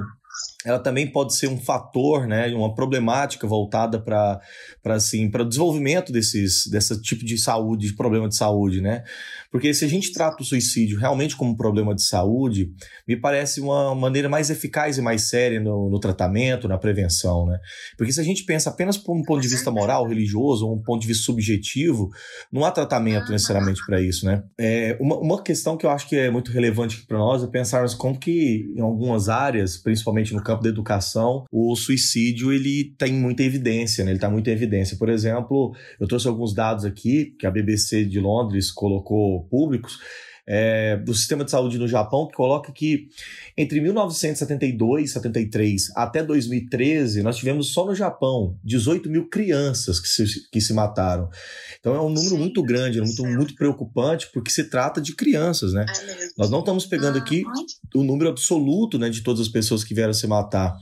ela 0.67 0.79
também 0.79 1.07
pode 1.07 1.33
ser 1.33 1.47
um 1.47 1.57
fator, 1.57 2.27
né, 2.27 2.53
uma 2.53 2.75
problemática 2.75 3.47
voltada 3.47 4.01
para 4.01 4.41
assim, 4.83 5.29
para 5.29 5.43
o 5.43 5.47
desenvolvimento 5.47 6.11
desses 6.11 6.67
desse 6.67 7.01
tipo 7.01 7.23
de 7.23 7.37
saúde, 7.37 7.87
de 7.87 7.95
problema 7.95 8.27
de 8.27 8.35
saúde, 8.35 8.81
né? 8.81 9.03
Porque 9.49 9.73
se 9.73 9.85
a 9.85 9.87
gente 9.87 10.11
trata 10.11 10.43
o 10.43 10.45
suicídio 10.45 10.99
realmente 10.99 11.37
como 11.37 11.51
um 11.51 11.55
problema 11.55 11.95
de 11.95 12.03
saúde, 12.03 12.69
me 13.07 13.15
parece 13.15 13.61
uma 13.61 13.95
maneira 13.95 14.27
mais 14.27 14.49
eficaz 14.49 14.97
e 14.97 15.01
mais 15.01 15.29
séria 15.29 15.59
no, 15.61 15.89
no 15.89 15.99
tratamento, 15.99 16.67
na 16.67 16.77
prevenção, 16.77 17.45
né? 17.45 17.57
Porque 17.97 18.11
se 18.11 18.19
a 18.19 18.23
gente 18.23 18.43
pensa 18.43 18.69
apenas 18.69 18.97
por 18.97 19.15
um 19.15 19.23
ponto 19.23 19.41
de 19.41 19.47
vista 19.47 19.71
moral, 19.71 20.05
religioso, 20.05 20.67
ou 20.67 20.75
um 20.75 20.81
ponto 20.81 21.01
de 21.01 21.07
vista 21.07 21.23
subjetivo, 21.23 22.09
não 22.51 22.65
há 22.65 22.71
tratamento 22.71 23.31
necessariamente 23.31 23.81
para 23.85 24.01
isso, 24.01 24.25
né? 24.25 24.43
É, 24.59 24.97
uma, 24.99 25.17
uma 25.17 25.41
questão 25.41 25.77
que 25.77 25.85
eu 25.85 25.89
acho 25.89 26.09
que 26.09 26.17
é 26.17 26.29
muito 26.29 26.51
relevante 26.51 27.05
para 27.05 27.17
nós 27.17 27.41
é 27.41 27.47
pensarmos 27.47 27.93
como 27.93 28.19
que 28.19 28.69
em 28.75 28.81
algumas 28.81 29.29
áreas, 29.29 29.77
principalmente 29.77 30.33
no 30.33 30.43
campo 30.43 30.56
da 30.63 30.69
educação, 30.69 31.45
o 31.51 31.75
suicídio 31.75 32.51
ele 32.51 32.93
tem 32.97 33.13
muita 33.13 33.43
evidência, 33.43 34.03
né? 34.03 34.11
Ele 34.11 34.17
está 34.17 34.29
muito 34.29 34.49
em 34.49 34.53
evidência. 34.53 34.97
Por 34.97 35.09
exemplo, 35.09 35.75
eu 35.99 36.07
trouxe 36.07 36.27
alguns 36.27 36.53
dados 36.53 36.85
aqui 36.85 37.35
que 37.39 37.45
a 37.45 37.51
BBC 37.51 38.05
de 38.05 38.19
Londres 38.19 38.71
colocou 38.71 39.43
públicos 39.45 39.99
é, 40.47 40.95
do 40.95 41.13
sistema 41.13 41.43
de 41.43 41.51
saúde 41.51 41.77
no 41.77 41.87
Japão, 41.87 42.25
que 42.25 42.33
coloca 42.33 42.71
que 42.71 43.09
entre 43.57 43.81
1972 43.81 45.11
73 45.11 45.91
até 45.95 46.23
2013, 46.23 47.21
nós 47.21 47.35
tivemos 47.35 47.73
só 47.73 47.85
no 47.85 47.93
Japão 47.93 48.57
18 48.63 49.09
mil 49.09 49.27
crianças 49.27 49.99
que 49.99 50.07
se, 50.07 50.49
que 50.49 50.61
se 50.61 50.73
mataram. 50.73 51.29
Então 51.79 51.93
é 51.93 51.99
um 51.99 52.09
número 52.09 52.35
Sim, 52.35 52.37
muito 52.37 52.63
grande, 52.63 53.01
muito, 53.01 53.25
muito 53.25 53.55
preocupante, 53.55 54.29
porque 54.33 54.49
se 54.49 54.63
trata 54.63 55.01
de 55.01 55.13
crianças, 55.13 55.73
né? 55.73 55.85
É 55.89 56.27
nós 56.37 56.49
não 56.49 56.59
estamos 56.59 56.85
pegando 56.85 57.17
aqui 57.17 57.43
o 57.93 58.03
número 58.03 58.29
absoluto 58.29 58.97
né, 58.97 59.09
de 59.09 59.21
todas 59.21 59.41
as 59.41 59.49
pessoas 59.49 59.83
que 59.83 59.93
vieram 59.93 60.13
se 60.13 60.27
matar. 60.27 60.77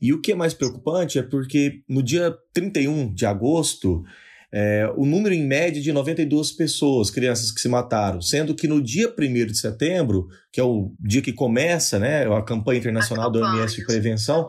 E 0.00 0.12
o 0.12 0.20
que 0.20 0.32
é 0.32 0.34
mais 0.34 0.54
preocupante 0.54 1.18
é 1.18 1.22
porque 1.22 1.82
no 1.88 2.02
dia 2.02 2.34
31 2.54 3.12
de 3.12 3.26
agosto, 3.26 4.04
é, 4.52 4.90
o 4.96 5.04
número 5.04 5.34
em 5.34 5.44
média 5.44 5.82
de 5.82 5.92
92 5.92 6.52
pessoas, 6.52 7.10
crianças 7.10 7.50
que 7.50 7.60
se 7.60 7.68
mataram, 7.68 8.20
sendo 8.20 8.54
que 8.54 8.68
no 8.68 8.80
dia 8.80 9.12
1 9.18 9.46
de 9.46 9.58
setembro, 9.58 10.28
que 10.52 10.60
é 10.60 10.64
o 10.64 10.92
dia 11.00 11.20
que 11.20 11.32
começa 11.32 11.98
né, 11.98 12.26
a 12.26 12.42
campanha 12.42 12.78
internacional 12.78 13.28
a 13.28 13.32
campanha, 13.32 13.52
do 13.52 13.58
OMS 13.58 13.76
de 13.76 13.84
prevenção, 13.84 14.48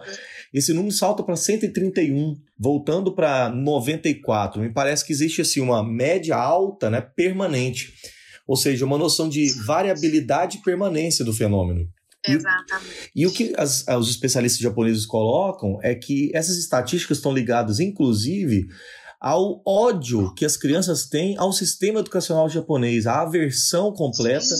esse 0.53 0.73
número 0.73 0.93
salta 0.93 1.23
para 1.23 1.35
131, 1.35 2.35
voltando 2.57 3.13
para 3.13 3.49
94. 3.49 4.61
Me 4.61 4.71
parece 4.71 5.05
que 5.05 5.11
existe 5.11 5.41
assim 5.41 5.59
uma 5.59 5.83
média 5.83 6.35
alta, 6.35 6.89
né, 6.89 7.01
permanente. 7.01 7.93
Ou 8.47 8.55
seja, 8.55 8.85
uma 8.85 8.97
noção 8.97 9.27
de 9.27 9.51
variabilidade 9.65 10.57
e 10.57 10.61
permanência 10.61 11.25
do 11.25 11.33
fenômeno. 11.33 11.87
Exatamente. 12.25 13.11
E, 13.15 13.23
e 13.23 13.27
o 13.27 13.31
que 13.31 13.53
as, 13.57 13.85
os 13.87 14.09
especialistas 14.09 14.61
japoneses 14.61 15.05
colocam 15.05 15.79
é 15.83 15.93
que 15.93 16.31
essas 16.33 16.57
estatísticas 16.57 17.17
estão 17.17 17.33
ligadas, 17.33 17.79
inclusive, 17.79 18.67
ao 19.19 19.61
ódio 19.65 20.33
que 20.35 20.45
as 20.45 20.55
crianças 20.55 21.05
têm 21.07 21.37
ao 21.37 21.51
sistema 21.51 21.99
educacional 21.99 22.47
japonês, 22.47 23.07
à 23.07 23.21
aversão 23.21 23.91
completa 23.91 24.55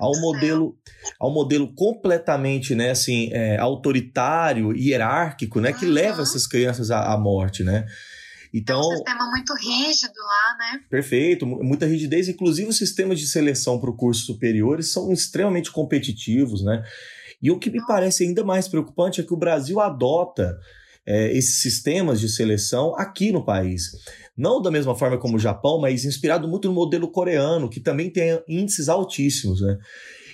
ao 0.00 0.18
modelo, 0.20 0.76
ao 1.20 1.32
modelo 1.32 1.74
completamente, 1.74 2.74
né, 2.74 2.90
assim, 2.90 3.28
é, 3.32 3.58
autoritário, 3.58 4.74
hierárquico, 4.74 5.60
né, 5.60 5.72
que 5.72 5.84
uhum. 5.84 5.92
leva 5.92 6.22
essas 6.22 6.46
crianças 6.46 6.90
à, 6.90 7.12
à 7.12 7.18
morte, 7.18 7.62
né? 7.62 7.86
Então, 8.52 8.80
é 8.80 8.86
um 8.86 8.96
sistema 8.96 9.30
muito 9.30 9.54
rígido 9.54 10.14
lá, 10.16 10.56
né? 10.58 10.80
Perfeito, 10.88 11.44
muita 11.46 11.86
rigidez. 11.86 12.28
Inclusive, 12.28 12.70
os 12.70 12.78
sistemas 12.78 13.20
de 13.20 13.26
seleção 13.26 13.78
para 13.78 13.90
o 13.90 13.96
curso 13.96 14.24
superiores 14.24 14.90
são 14.90 15.12
extremamente 15.12 15.70
competitivos, 15.70 16.64
né? 16.64 16.82
E 17.42 17.50
o 17.50 17.58
que 17.58 17.70
me 17.70 17.84
parece 17.86 18.24
ainda 18.24 18.42
mais 18.42 18.66
preocupante 18.66 19.20
é 19.20 19.24
que 19.24 19.34
o 19.34 19.36
Brasil 19.36 19.78
adota 19.80 20.58
é, 21.08 21.34
esses 21.34 21.62
sistemas 21.62 22.20
de 22.20 22.28
seleção 22.28 22.94
aqui 22.98 23.32
no 23.32 23.42
país. 23.42 23.92
Não 24.36 24.60
da 24.60 24.70
mesma 24.70 24.94
forma 24.94 25.16
como 25.16 25.36
o 25.36 25.40
Japão, 25.40 25.80
mas 25.80 26.04
inspirado 26.04 26.46
muito 26.46 26.68
no 26.68 26.74
modelo 26.74 27.10
coreano, 27.10 27.70
que 27.70 27.80
também 27.80 28.10
tem 28.10 28.38
índices 28.46 28.90
altíssimos, 28.90 29.62
né? 29.62 29.78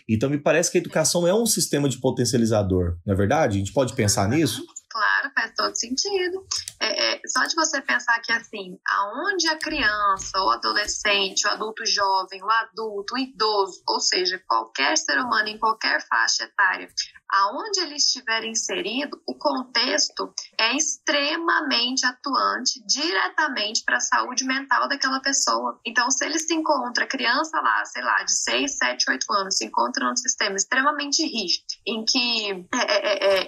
Então 0.08 0.28
me 0.28 0.37
parece 0.37 0.70
que 0.70 0.76
a 0.76 0.80
educação 0.80 1.26
é 1.26 1.32
um 1.32 1.46
sistema 1.46 1.88
de 1.88 1.98
potencializador, 1.98 2.98
não 3.06 3.14
é 3.14 3.16
verdade? 3.16 3.56
A 3.56 3.58
gente 3.58 3.72
pode 3.72 3.94
pensar 3.94 4.28
nisso? 4.28 4.62
Claro, 4.94 5.33
faz 5.35 5.52
todo 5.57 5.74
sentido. 5.74 6.46
É, 6.80 7.16
é, 7.16 7.20
só 7.26 7.44
de 7.46 7.57
você 7.57 7.83
pensar 7.83 8.16
que, 8.20 8.30
assim, 8.30 8.78
aonde 8.88 9.48
a 9.48 9.59
criança, 9.59 10.40
o 10.40 10.50
adolescente, 10.50 11.48
o 11.48 11.50
adulto 11.50 11.85
jovem, 11.85 12.40
o 12.40 12.48
adulto, 12.48 13.14
o 13.14 13.18
idoso, 13.18 13.83
ou 13.88 13.98
seja, 13.98 14.40
qualquer 14.46 14.96
ser 14.96 15.18
humano 15.18 15.48
em 15.48 15.59
qualquer 15.59 16.00
faixa 16.07 16.44
etária, 16.44 16.88
aonde 17.28 17.80
ele 17.80 17.96
estiver 17.96 18.44
inserido, 18.44 19.20
o 19.26 19.35
contexto 19.35 20.33
é 20.59 20.76
extremamente 20.76 22.07
atuante 22.07 22.80
diretamente 22.87 23.83
para 23.85 23.96
a 23.96 24.00
saúde 24.00 24.44
mental 24.44 24.88
daquela 24.88 25.20
pessoa. 25.20 25.80
Então, 25.85 26.09
se 26.11 26.24
ele 26.24 26.38
se 26.38 26.54
encontra, 26.54 27.07
criança 27.07 27.61
lá, 27.61 27.85
sei 27.85 28.02
lá, 28.02 28.22
de 28.22 28.33
6, 28.33 28.78
7, 28.78 29.11
8 29.11 29.33
anos, 29.33 29.57
se 29.57 29.64
encontra 29.64 30.09
num 30.09 30.16
sistema 30.16 30.54
extremamente 30.54 31.24
rígido, 31.24 31.64
em 31.85 32.04
que, 32.04 32.66
é, 32.72 32.92
é, 32.92 33.03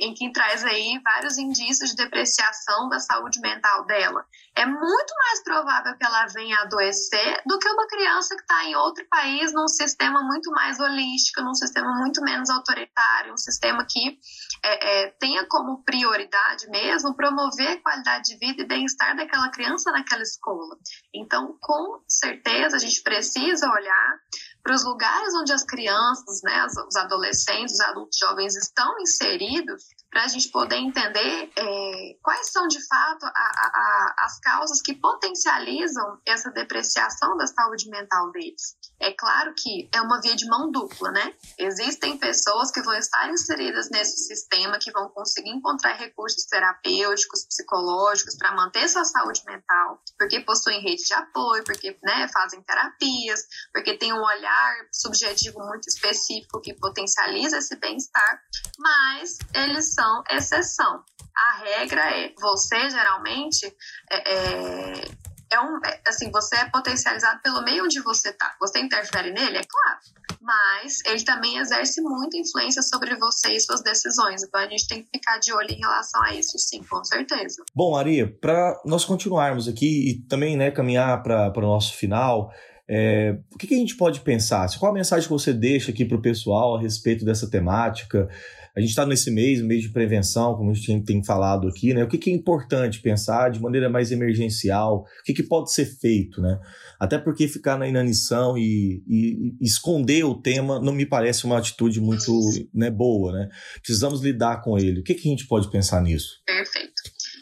em 0.06 0.14
que 0.14 0.32
traz 0.32 0.64
aí 0.64 1.00
vários 1.02 1.36
indícios 1.36 1.90
de 1.90 1.96
depreciação 1.96 2.88
da 2.88 3.00
saúde 3.00 3.40
mental 3.40 3.84
dela, 3.84 4.24
é 4.54 4.64
muito 4.64 5.14
mais 5.18 5.42
provável 5.42 5.94
que 5.96 6.04
ela 6.06 6.26
venha 6.28 6.58
adoecer 6.60 7.42
do 7.44 7.58
que 7.58 7.68
uma 7.68 7.86
criança 7.86 8.34
que 8.34 8.40
está 8.40 8.64
em 8.64 8.74
outro 8.74 9.04
país, 9.10 9.52
num 9.52 9.68
sistema 9.68 10.22
muito 10.22 10.50
mais 10.50 10.80
holístico, 10.80 11.42
num 11.42 11.54
sistema 11.54 11.92
muito 11.98 12.22
menos 12.22 12.48
autoritário, 12.48 13.34
um 13.34 13.36
sistema 13.36 13.84
que 13.86 14.18
é, 14.64 15.04
é, 15.04 15.10
tenha 15.20 15.44
como 15.46 15.82
prioridade 15.84 16.68
mesmo 16.70 17.14
promover 17.14 17.68
a 17.68 17.82
qualidade 17.82 18.24
de 18.24 18.38
vida 18.38 18.62
e 18.62 18.66
bem-estar 18.66 19.14
daquela 19.14 19.50
criança 19.50 19.92
naquela 19.92 20.22
escola. 20.22 20.76
Então, 21.14 21.56
com 21.60 22.02
certeza, 22.08 22.76
a 22.76 22.80
gente 22.80 23.02
precisa 23.02 23.70
olhar 23.70 24.20
para 24.66 24.74
os 24.74 24.84
lugares 24.84 25.32
onde 25.32 25.52
as 25.52 25.62
crianças, 25.62 26.40
né, 26.42 26.66
os 26.66 26.96
adolescentes, 26.96 27.74
os 27.74 27.80
adultos 27.82 28.18
jovens 28.18 28.56
estão 28.56 28.98
inseridos, 28.98 29.84
para 30.10 30.24
a 30.24 30.28
gente 30.28 30.48
poder 30.48 30.76
entender 30.76 31.52
é, 31.56 32.16
quais 32.20 32.50
são 32.50 32.66
de 32.66 32.84
fato 32.88 33.26
a, 33.26 33.28
a, 33.28 34.14
as 34.24 34.40
causas 34.40 34.82
que 34.82 34.94
potencializam 34.94 36.18
essa 36.26 36.50
depreciação 36.50 37.36
da 37.36 37.46
saúde 37.46 37.88
mental 37.88 38.32
deles. 38.32 38.76
É 38.98 39.12
claro 39.12 39.52
que 39.54 39.88
é 39.92 40.00
uma 40.00 40.20
via 40.20 40.34
de 40.34 40.46
mão 40.46 40.70
dupla, 40.70 41.10
né? 41.10 41.34
Existem 41.58 42.16
pessoas 42.16 42.70
que 42.70 42.80
vão 42.80 42.94
estar 42.94 43.28
inseridas 43.30 43.90
nesse 43.90 44.16
sistema, 44.26 44.78
que 44.78 44.90
vão 44.90 45.08
conseguir 45.10 45.50
encontrar 45.50 45.94
recursos 45.94 46.44
terapêuticos, 46.46 47.44
psicológicos 47.44 48.36
para 48.36 48.54
manter 48.54 48.88
sua 48.88 49.04
saúde 49.04 49.42
mental, 49.46 50.00
porque 50.18 50.40
possuem 50.40 50.80
rede 50.80 51.04
de 51.04 51.12
apoio, 51.12 51.62
porque 51.64 51.98
né, 52.02 52.26
fazem 52.32 52.62
terapias, 52.62 53.40
porque 53.72 53.98
têm 53.98 54.12
um 54.12 54.22
olhar 54.22 54.74
subjetivo 54.90 55.58
muito 55.60 55.88
específico 55.88 56.60
que 56.60 56.74
potencializa 56.74 57.58
esse 57.58 57.76
bem-estar, 57.76 58.42
mas 58.78 59.38
eles 59.54 59.92
são 59.92 60.22
exceção. 60.30 61.04
A 61.36 61.56
regra 61.58 62.02
é, 62.16 62.34
você 62.40 62.88
geralmente 62.88 63.66
é, 64.10 64.32
é, 64.32 65.08
é 65.50 65.60
um, 65.60 65.76
é, 65.84 66.00
assim, 66.06 66.30
você 66.30 66.56
é 66.56 66.68
potencializado 66.68 67.40
pelo 67.42 67.62
meio 67.62 67.84
onde 67.84 68.00
você 68.00 68.32
tá. 68.32 68.54
Você 68.60 68.80
interfere 68.80 69.30
nele, 69.32 69.58
é 69.58 69.62
claro, 69.62 69.98
mas 70.40 71.00
ele 71.06 71.22
também 71.24 71.58
exerce 71.58 72.00
muita 72.00 72.36
influência 72.36 72.82
sobre 72.82 73.14
você 73.16 73.52
e 73.52 73.60
suas 73.60 73.82
decisões. 73.82 74.42
Então 74.42 74.60
a 74.60 74.68
gente 74.68 74.86
tem 74.86 75.02
que 75.02 75.08
ficar 75.12 75.38
de 75.38 75.52
olho 75.52 75.70
em 75.70 75.78
relação 75.78 76.22
a 76.22 76.34
isso, 76.34 76.58
sim, 76.58 76.82
com 76.82 77.04
certeza. 77.04 77.62
Bom, 77.74 77.96
Aria, 77.96 78.26
para 78.40 78.80
nós 78.84 79.04
continuarmos 79.04 79.68
aqui 79.68 80.10
e 80.10 80.28
também 80.28 80.56
né, 80.56 80.70
caminhar 80.70 81.22
para 81.22 81.52
o 81.56 81.60
nosso 81.60 81.94
final, 81.94 82.52
é, 82.88 83.36
o 83.52 83.58
que, 83.58 83.66
que, 83.66 83.74
a 83.74 83.78
gente 83.78 83.96
pode 83.96 84.20
pensar? 84.20 84.68
Qual 84.78 84.90
a 84.90 84.94
mensagem 84.94 85.26
que 85.26 85.32
você 85.32 85.52
deixa 85.52 85.90
aqui 85.90 86.04
para 86.04 86.16
o 86.16 86.22
pessoal 86.22 86.76
a 86.76 86.80
respeito 86.80 87.24
dessa 87.24 87.50
temática? 87.50 88.28
A 88.76 88.80
gente 88.80 88.90
está 88.90 89.06
nesse 89.06 89.30
mês, 89.30 89.62
mês 89.62 89.82
de 89.82 89.88
prevenção, 89.88 90.54
como 90.54 90.70
a 90.70 90.74
gente 90.74 91.02
tem 91.02 91.24
falado 91.24 91.66
aqui, 91.66 91.94
né? 91.94 92.04
O 92.04 92.08
que, 92.08 92.18
que 92.18 92.30
é 92.30 92.32
importante 92.34 93.00
pensar 93.00 93.50
de 93.50 93.58
maneira 93.58 93.88
mais 93.88 94.12
emergencial? 94.12 95.06
O 95.20 95.22
que, 95.24 95.32
que 95.32 95.42
pode 95.42 95.72
ser 95.72 95.86
feito, 95.86 96.42
né? 96.42 96.60
Até 97.00 97.16
porque 97.16 97.48
ficar 97.48 97.78
na 97.78 97.88
inanição 97.88 98.58
e, 98.58 99.02
e, 99.08 99.56
e 99.58 99.64
esconder 99.64 100.24
o 100.24 100.34
tema 100.34 100.78
não 100.78 100.92
me 100.92 101.06
parece 101.06 101.46
uma 101.46 101.58
atitude 101.58 102.02
muito 102.02 102.30
né, 102.74 102.90
boa, 102.90 103.32
né? 103.32 103.48
Precisamos 103.82 104.20
lidar 104.20 104.60
com 104.60 104.78
ele. 104.78 105.00
O 105.00 105.02
que, 105.02 105.14
que 105.14 105.26
a 105.26 105.30
gente 105.30 105.46
pode 105.46 105.70
pensar 105.70 106.02
nisso? 106.02 106.42
Perfeito. 106.44 106.92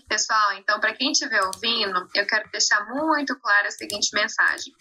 Pessoal, 0.09 0.53
então, 0.59 0.79
para 0.79 0.94
quem 0.94 1.11
estiver 1.11 1.40
ouvindo, 1.42 2.09
eu 2.14 2.27
quero 2.27 2.49
deixar 2.53 2.87
muito 2.87 3.35
clara 3.40 3.66
a 3.66 3.73
seguinte 3.73 4.11
mensagem. 4.14 4.73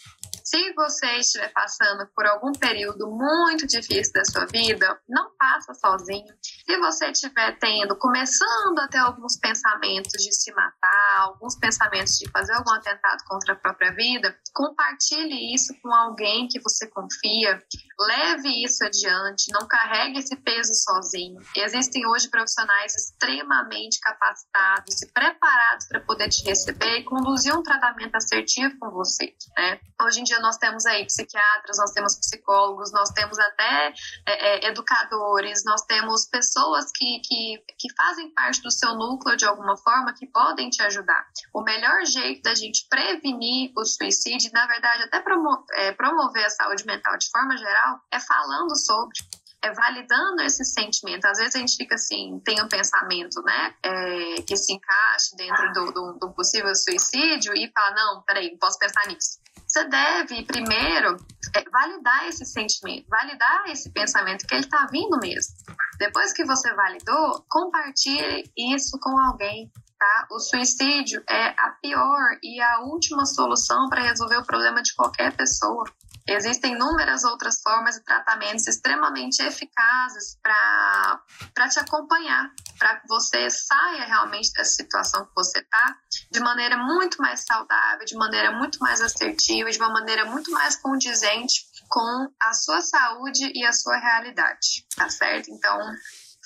Se 0.54 0.72
você 0.74 1.08
estiver 1.18 1.52
passando 1.52 2.08
por 2.16 2.28
algum 2.28 2.52
período 2.52 3.10
muito 3.10 3.66
difícil 3.66 4.14
da 4.14 4.24
sua 4.24 4.46
vida, 4.46 5.02
não 5.10 5.32
passa 5.36 5.74
sozinho. 5.74 6.32
Se 6.44 6.78
você 6.78 7.08
estiver 7.10 7.58
tendo, 7.58 7.98
começando 7.98 8.78
a 8.78 8.88
ter 8.88 9.00
alguns 9.00 9.36
pensamentos 9.40 10.12
de 10.12 10.32
se 10.32 10.54
matar, 10.54 11.22
alguns 11.22 11.56
pensamentos 11.58 12.14
de 12.20 12.30
fazer 12.30 12.54
algum 12.54 12.72
atentado 12.72 13.24
contra 13.28 13.54
a 13.54 13.56
própria 13.56 13.96
vida, 13.96 14.38
compartilhe 14.54 15.56
isso 15.56 15.74
com 15.82 15.92
alguém 15.92 16.48
que 16.48 16.62
você 16.62 16.88
confia, 16.88 17.60
leve 18.00 18.64
isso 18.64 18.84
adiante, 18.86 19.52
não 19.52 19.68
carregue 19.68 20.20
esse 20.20 20.36
peso 20.36 20.72
sozinho. 20.76 21.42
Existem 21.58 22.06
hoje 22.06 22.30
profissionais 22.30 22.94
extremamente 22.96 24.00
capacitados 24.00 25.02
e 25.02 25.12
preparados 25.12 25.88
para 25.88 26.00
poder 26.02 26.30
te 26.30 26.44
receber 26.44 27.00
e 27.00 27.04
conduzir 27.04 27.58
um 27.58 27.64
tratamento 27.64 28.16
assertivo 28.16 28.78
com 28.80 28.92
você. 28.92 29.34
Né? 29.58 29.80
Hoje 30.00 30.22
em 30.22 30.24
dia 30.24 30.43
nós 30.44 30.58
temos 30.58 30.86
aí 30.86 31.06
psiquiatras, 31.06 31.78
nós 31.78 31.92
temos 31.92 32.16
psicólogos, 32.16 32.92
nós 32.92 33.10
temos 33.12 33.40
até 33.40 33.94
é, 34.26 34.68
é, 34.68 34.68
educadores, 34.68 35.64
nós 35.64 35.82
temos 35.84 36.26
pessoas 36.26 36.92
que, 36.94 37.22
que, 37.22 37.64
que 37.80 37.96
fazem 37.96 38.30
parte 38.32 38.62
do 38.62 38.70
seu 38.70 38.94
núcleo 38.94 39.38
de 39.38 39.46
alguma 39.46 39.78
forma 39.78 40.14
que 40.14 40.28
podem 40.28 40.70
te 40.70 40.84
ajudar. 40.84 41.26
O 41.54 41.62
melhor 41.62 42.06
jeito 42.06 42.42
da 42.42 42.54
gente 42.54 42.86
prevenir 42.90 43.72
o 43.78 43.86
suicídio, 43.86 44.52
na 44.54 44.68
verdade, 44.68 45.04
até 45.04 45.22
promo 45.22 45.66
é, 45.72 45.94
promover 45.94 46.46
a 46.46 46.50
saúde 46.50 46.86
mental 46.86 47.18
de 47.18 47.30
forma 47.30 47.56
geral, 47.58 48.02
é 48.12 48.20
falando 48.20 48.76
sobre 48.76 49.18
é 49.64 49.72
validando 49.72 50.42
esse 50.42 50.66
sentimento. 50.66 51.24
Às 51.26 51.38
vezes 51.38 51.56
a 51.56 51.60
gente 51.60 51.78
fica 51.78 51.96
assim, 51.96 52.42
tem 52.44 52.62
um 52.62 52.68
pensamento, 52.68 53.42
né, 53.44 53.74
é, 53.82 54.42
que 54.42 54.58
se 54.58 54.74
encaixe 54.74 55.38
dentro 55.38 55.72
do, 55.72 55.92
do, 55.94 56.14
do, 56.20 56.34
possível 56.34 56.76
suicídio 56.76 57.54
e 57.56 57.72
fala, 57.72 57.96
não, 57.96 58.22
peraí, 58.24 58.52
não 58.52 58.58
posso 58.58 58.78
pensar 58.78 59.08
nisso. 59.08 59.40
Você 59.74 59.86
deve, 59.86 60.44
primeiro, 60.44 61.18
é, 61.56 61.68
validar 61.72 62.28
esse 62.28 62.46
sentimento, 62.46 63.08
validar 63.10 63.64
esse 63.70 63.90
pensamento, 63.90 64.46
que 64.46 64.54
ele 64.54 64.66
está 64.66 64.86
vindo 64.92 65.18
mesmo. 65.18 65.56
Depois 65.98 66.32
que 66.32 66.46
você 66.46 66.72
validou, 66.76 67.44
compartilhe 67.50 68.44
isso 68.56 69.00
com 69.02 69.18
alguém. 69.18 69.72
Tá? 69.98 70.28
O 70.30 70.38
suicídio 70.38 71.24
é 71.28 71.56
a 71.58 71.76
pior 71.82 72.38
e 72.44 72.62
a 72.62 72.82
última 72.82 73.26
solução 73.26 73.90
para 73.90 74.04
resolver 74.04 74.38
o 74.38 74.46
problema 74.46 74.84
de 74.84 74.94
qualquer 74.94 75.36
pessoa. 75.36 75.86
Existem 76.28 76.74
inúmeras 76.74 77.24
outras 77.26 77.62
formas 77.62 77.96
de 77.96 78.04
tratamentos 78.04 78.66
extremamente 78.66 79.42
eficazes 79.42 80.38
para 80.42 81.70
te 81.70 81.80
acompanhar, 81.80 82.50
para 82.80 83.00
que 83.00 83.08
você 83.08 83.50
saia 83.50 84.06
realmente 84.06 84.54
dessa 84.54 84.72
situação 84.72 85.26
que 85.26 85.36
você 85.36 85.60
está 85.60 85.98
de 86.32 86.40
maneira 86.40 86.78
muito 86.78 87.22
mais 87.22 87.42
saudável, 87.42 88.06
de 88.06 88.16
maneira 88.16 88.52
muito 88.52 88.80
mais 88.80 89.02
assertiva, 89.02 89.70
de 89.70 89.78
uma 89.78 89.90
maneira 89.90 90.24
muito 90.26 90.50
mais 90.52 90.78
condizente 90.78 91.66
com 91.90 92.34
a 92.42 92.54
sua 92.54 92.82
saúde 92.82 93.52
e 93.54 93.66
a 93.66 93.74
sua 93.74 93.98
realidade, 93.98 94.86
tá 94.96 95.10
certo? 95.10 95.52
Então, 95.52 95.78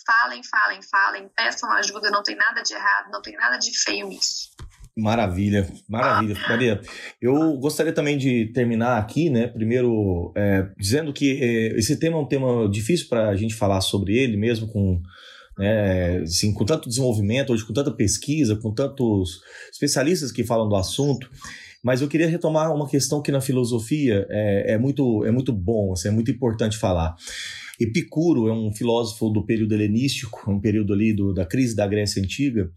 falem, 0.06 0.42
falem, 0.44 0.82
falem, 0.82 1.30
peçam 1.30 1.72
ajuda, 1.74 2.10
não 2.10 2.24
tem 2.24 2.36
nada 2.36 2.64
de 2.64 2.74
errado, 2.74 3.12
não 3.12 3.22
tem 3.22 3.36
nada 3.36 3.58
de 3.58 3.78
feio 3.78 4.08
nisso. 4.08 4.57
Maravilha, 4.98 5.68
maravilha. 5.88 6.36
Maria, 6.50 6.82
eu 7.22 7.56
gostaria 7.60 7.94
também 7.94 8.18
de 8.18 8.48
terminar 8.48 8.98
aqui, 8.98 9.30
né? 9.30 9.46
Primeiro, 9.46 10.34
é, 10.36 10.68
dizendo 10.76 11.14
que 11.14 11.40
é, 11.40 11.78
esse 11.78 11.98
tema 11.98 12.18
é 12.18 12.20
um 12.20 12.26
tema 12.26 12.68
difícil 12.68 13.08
para 13.08 13.30
a 13.30 13.36
gente 13.36 13.54
falar 13.54 13.80
sobre 13.82 14.18
ele, 14.18 14.36
mesmo 14.36 14.68
com, 14.68 15.00
né, 15.56 16.18
assim, 16.24 16.52
com 16.52 16.66
tanto 16.66 16.90
desenvolvimento, 16.90 17.54
hoje 17.54 17.64
com 17.64 17.74
tanta 17.74 17.92
pesquisa, 17.92 18.56
com 18.56 18.74
tantos 18.74 19.40
especialistas 19.72 20.32
que 20.32 20.44
falam 20.44 20.68
do 20.68 20.76
assunto. 20.76 21.30
Mas 21.84 22.02
eu 22.02 22.08
queria 22.08 22.28
retomar 22.28 22.74
uma 22.74 22.90
questão 22.90 23.22
que 23.22 23.32
na 23.32 23.40
filosofia 23.40 24.26
é, 24.32 24.74
é 24.74 24.78
muito, 24.80 25.24
é 25.26 25.32
muito 25.32 25.54
bom, 25.54 25.94
assim, 25.94 26.08
é 26.08 26.12
muito 26.12 26.32
importante 26.32 26.76
falar. 26.76 27.16
Epicuro 27.80 28.48
é 28.48 28.54
um 28.54 28.72
filósofo 28.72 29.30
do 29.30 29.46
período 29.46 29.74
helenístico, 29.74 30.50
um 30.50 30.60
período 30.60 30.94
ali 30.94 31.14
do, 31.14 31.34
da 31.34 31.46
crise 31.46 31.76
da 31.76 31.88
Grécia 31.88 32.22
Antiga, 32.22 32.72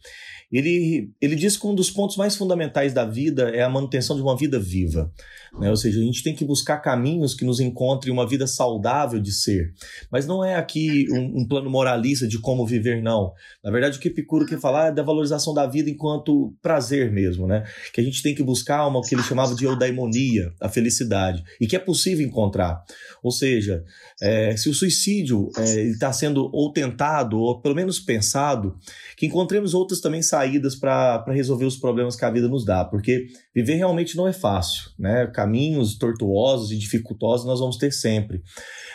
ele, 0.53 1.13
ele 1.21 1.37
diz 1.37 1.57
que 1.57 1.67
um 1.67 1.75
dos 1.75 1.91
pontos 1.91 2.17
mais 2.17 2.37
fundamentais 2.37 2.93
da 2.93 3.05
vida 3.05 3.51
é 3.51 3.63
a 3.63 3.69
manutenção 3.69 4.17
de 4.17 4.23
uma 4.23 4.37
vida 4.37 4.59
viva. 4.59 5.13
Né? 5.59 5.71
Ou 5.71 5.77
seja, 5.77 6.01
a 6.01 6.03
gente 6.03 6.25
tem 6.25 6.35
que 6.35 6.45
buscar 6.45 6.79
caminhos 6.79 7.35
que 7.35 7.45
nos 7.45 7.61
encontrem 7.61 8.13
uma 8.13 8.27
vida 8.27 8.49
saudável 8.49 9.21
de 9.21 9.33
ser. 9.33 9.73
Mas 10.11 10.27
não 10.27 10.45
é 10.45 10.57
aqui 10.57 11.07
um, 11.13 11.41
um 11.41 11.47
plano 11.47 11.71
moralista 11.71 12.27
de 12.27 12.39
como 12.41 12.67
viver, 12.67 13.01
não. 13.01 13.33
Na 13.63 13.71
verdade, 13.71 13.97
o 13.97 14.01
que 14.01 14.09
Epicuro 14.09 14.45
quer 14.45 14.59
falar 14.59 14.89
é 14.89 14.93
da 14.93 15.05
valorização 15.05 15.55
da 15.55 15.67
vida 15.67 15.89
enquanto 15.89 16.53
prazer 16.61 17.13
mesmo, 17.13 17.47
né? 17.47 17.65
Que 17.93 18.01
a 18.01 18.05
gente 18.05 18.21
tem 18.21 18.35
que 18.35 18.43
buscar 18.43 18.87
uma, 18.89 18.99
o 18.99 19.03
que 19.03 19.15
ele 19.15 19.23
chamava 19.23 19.55
de 19.55 19.65
eudaimonia, 19.65 20.53
a 20.61 20.69
felicidade, 20.69 21.45
e 21.61 21.67
que 21.67 21.77
é 21.77 21.79
possível 21.79 22.27
encontrar. 22.27 22.83
Ou 23.23 23.31
seja, 23.31 23.85
é, 24.21 24.57
se 24.57 24.69
o 24.69 24.75
suicídio 24.91 25.51
é, 25.57 25.83
está 25.83 26.13
sendo 26.13 26.51
ou 26.53 26.73
tentado, 26.73 27.39
ou 27.39 27.61
pelo 27.61 27.75
menos 27.75 28.01
pensado, 28.01 28.77
que 29.17 29.27
encontremos 29.27 29.73
outras 29.73 30.01
também 30.01 30.23
saídas 30.23 30.75
para 30.75 31.25
resolver 31.29 31.65
os 31.65 31.77
problemas 31.77 32.17
que 32.17 32.25
a 32.25 32.31
vida 32.31 32.49
nos 32.49 32.65
dá, 32.65 32.85
porque 32.85 33.29
viver 33.55 33.77
realmente 33.77 34.17
não 34.17 34.27
é 34.27 34.33
fácil, 34.33 34.91
né? 34.99 35.27
Caminhos 35.29 35.97
tortuosos 35.97 36.73
e 36.73 36.79
dificultosos 36.79 37.47
nós 37.47 37.61
vamos 37.61 37.77
ter 37.77 37.93
sempre, 37.93 38.43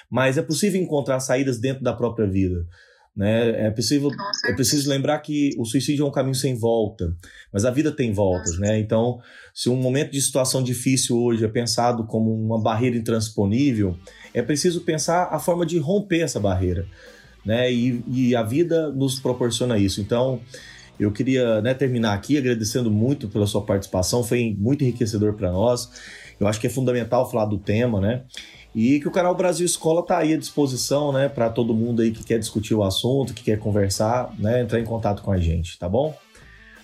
mas 0.10 0.38
é 0.38 0.42
possível 0.42 0.82
encontrar 0.82 1.20
saídas 1.20 1.60
dentro 1.60 1.84
da 1.84 1.94
própria 1.94 2.28
vida. 2.28 2.66
Né? 3.16 3.68
É, 3.68 3.72
possível, 3.72 4.12
é 4.46 4.54
preciso 4.54 4.90
lembrar 4.90 5.20
que 5.20 5.52
o 5.58 5.64
suicídio 5.64 6.04
é 6.04 6.08
um 6.08 6.12
caminho 6.12 6.36
sem 6.36 6.54
volta, 6.54 7.16
mas 7.52 7.64
a 7.64 7.72
vida 7.72 7.92
tem 7.92 8.12
voltas. 8.12 8.60
Né? 8.60 8.78
Então, 8.80 9.20
se 9.54 9.70
um 9.70 9.76
momento 9.78 10.12
de 10.12 10.22
situação 10.22 10.62
difícil 10.62 11.18
hoje 11.18 11.46
é 11.46 11.48
pensado 11.48 12.06
como 12.06 12.34
uma 12.34 12.62
barreira 12.62 12.98
intransponível, 12.98 13.98
é 14.34 14.42
preciso 14.42 14.82
pensar 14.82 15.30
a 15.32 15.40
forma 15.40 15.66
de 15.66 15.78
romper 15.78 16.22
essa 16.22 16.40
barreira. 16.40 16.86
Né? 17.46 17.72
E, 17.72 18.04
e 18.08 18.36
a 18.36 18.44
vida 18.44 18.92
nos 18.92 19.18
proporciona 19.20 19.78
isso. 19.78 20.02
Então, 20.02 20.42
eu 21.00 21.12
queria 21.12 21.62
né, 21.62 21.74
terminar 21.74 22.14
aqui 22.14 22.38
agradecendo 22.38 22.92
muito 22.92 23.30
pela 23.30 23.48
sua 23.48 23.62
participação, 23.66 24.24
foi 24.24 24.56
muito 24.60 24.84
enriquecedor 24.84 25.34
para 25.34 25.52
nós. 25.52 25.90
Eu 26.40 26.48
acho 26.48 26.60
que 26.60 26.68
é 26.68 26.70
fundamental 26.70 27.30
falar 27.30 27.46
do 27.46 27.58
tema, 27.58 28.02
né? 28.02 28.24
E 28.76 29.00
que 29.00 29.08
o 29.08 29.12
canal 29.12 29.34
Brasil 29.34 29.66
Escola 29.66 30.02
está 30.02 30.18
aí 30.18 30.34
à 30.34 30.38
disposição, 30.38 31.14
né, 31.14 31.30
para 31.30 31.50
todo 31.50 31.74
mundo 31.74 32.02
aí 32.02 32.12
que 32.12 32.26
quer 32.26 32.38
discutir 32.38 32.76
o 32.76 32.84
assunto, 32.84 33.34
que 33.34 33.42
quer 33.42 33.58
conversar, 33.58 34.34
né, 34.38 34.62
entrar 34.62 34.82
em 34.82 34.84
contato 34.84 35.22
com 35.22 35.32
a 35.32 35.38
gente, 35.38 35.80
tá 35.80 35.88
bom? 35.88 36.14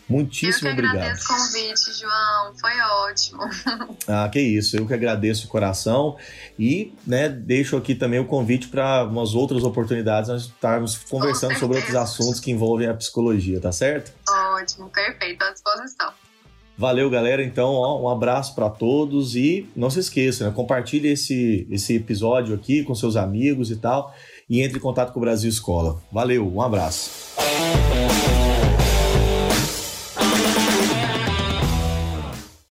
Muitíssimo 0.08 0.68
eu 0.68 0.76
que 0.76 0.82
obrigado. 0.82 0.98
agradeço 0.98 1.24
o 1.24 1.38
convite, 1.38 2.00
João. 2.00 2.54
Foi 2.60 2.82
ótimo. 2.82 3.42
Ah, 4.08 4.28
que 4.30 4.40
isso. 4.42 4.76
Eu 4.76 4.86
que 4.86 4.94
agradeço 4.94 5.46
o 5.46 5.50
coração 5.50 6.18
e, 6.60 6.94
né, 7.06 7.30
deixo 7.30 7.78
aqui 7.78 7.96
também 7.96 8.20
o 8.20 8.26
convite 8.26 8.68
para 8.68 9.06
umas 9.06 9.34
outras 9.34 9.64
oportunidades 9.64 10.30
nós 10.30 10.44
estarmos 10.44 10.98
conversando 10.98 11.58
sobre 11.58 11.78
outros 11.78 11.96
assuntos 11.96 12.40
que 12.40 12.52
envolvem 12.52 12.88
a 12.88 12.94
psicologia, 12.94 13.60
tá 13.62 13.72
certo? 13.72 14.12
Ótimo, 14.28 14.90
perfeito, 14.90 15.42
à 15.44 15.52
disposição. 15.52 16.12
Valeu, 16.82 17.12
galera. 17.12 17.44
Então, 17.44 17.76
ó, 17.76 18.02
um 18.02 18.10
abraço 18.10 18.56
para 18.56 18.68
todos 18.68 19.36
e 19.36 19.68
não 19.76 19.92
se 19.92 20.00
esqueça, 20.00 20.48
né, 20.48 20.52
compartilhe 20.52 21.10
esse, 21.10 21.68
esse 21.70 21.96
episódio 21.98 22.56
aqui 22.56 22.84
com 22.84 22.96
seus 22.96 23.16
amigos 23.16 23.70
e 23.70 23.76
tal 23.76 24.12
e 24.50 24.62
entre 24.62 24.80
em 24.80 24.82
contato 24.82 25.14
com 25.14 25.20
o 25.20 25.22
Brasil 25.22 25.48
Escola. 25.48 26.02
Valeu, 26.12 26.52
um 26.52 26.60
abraço. 26.60 27.12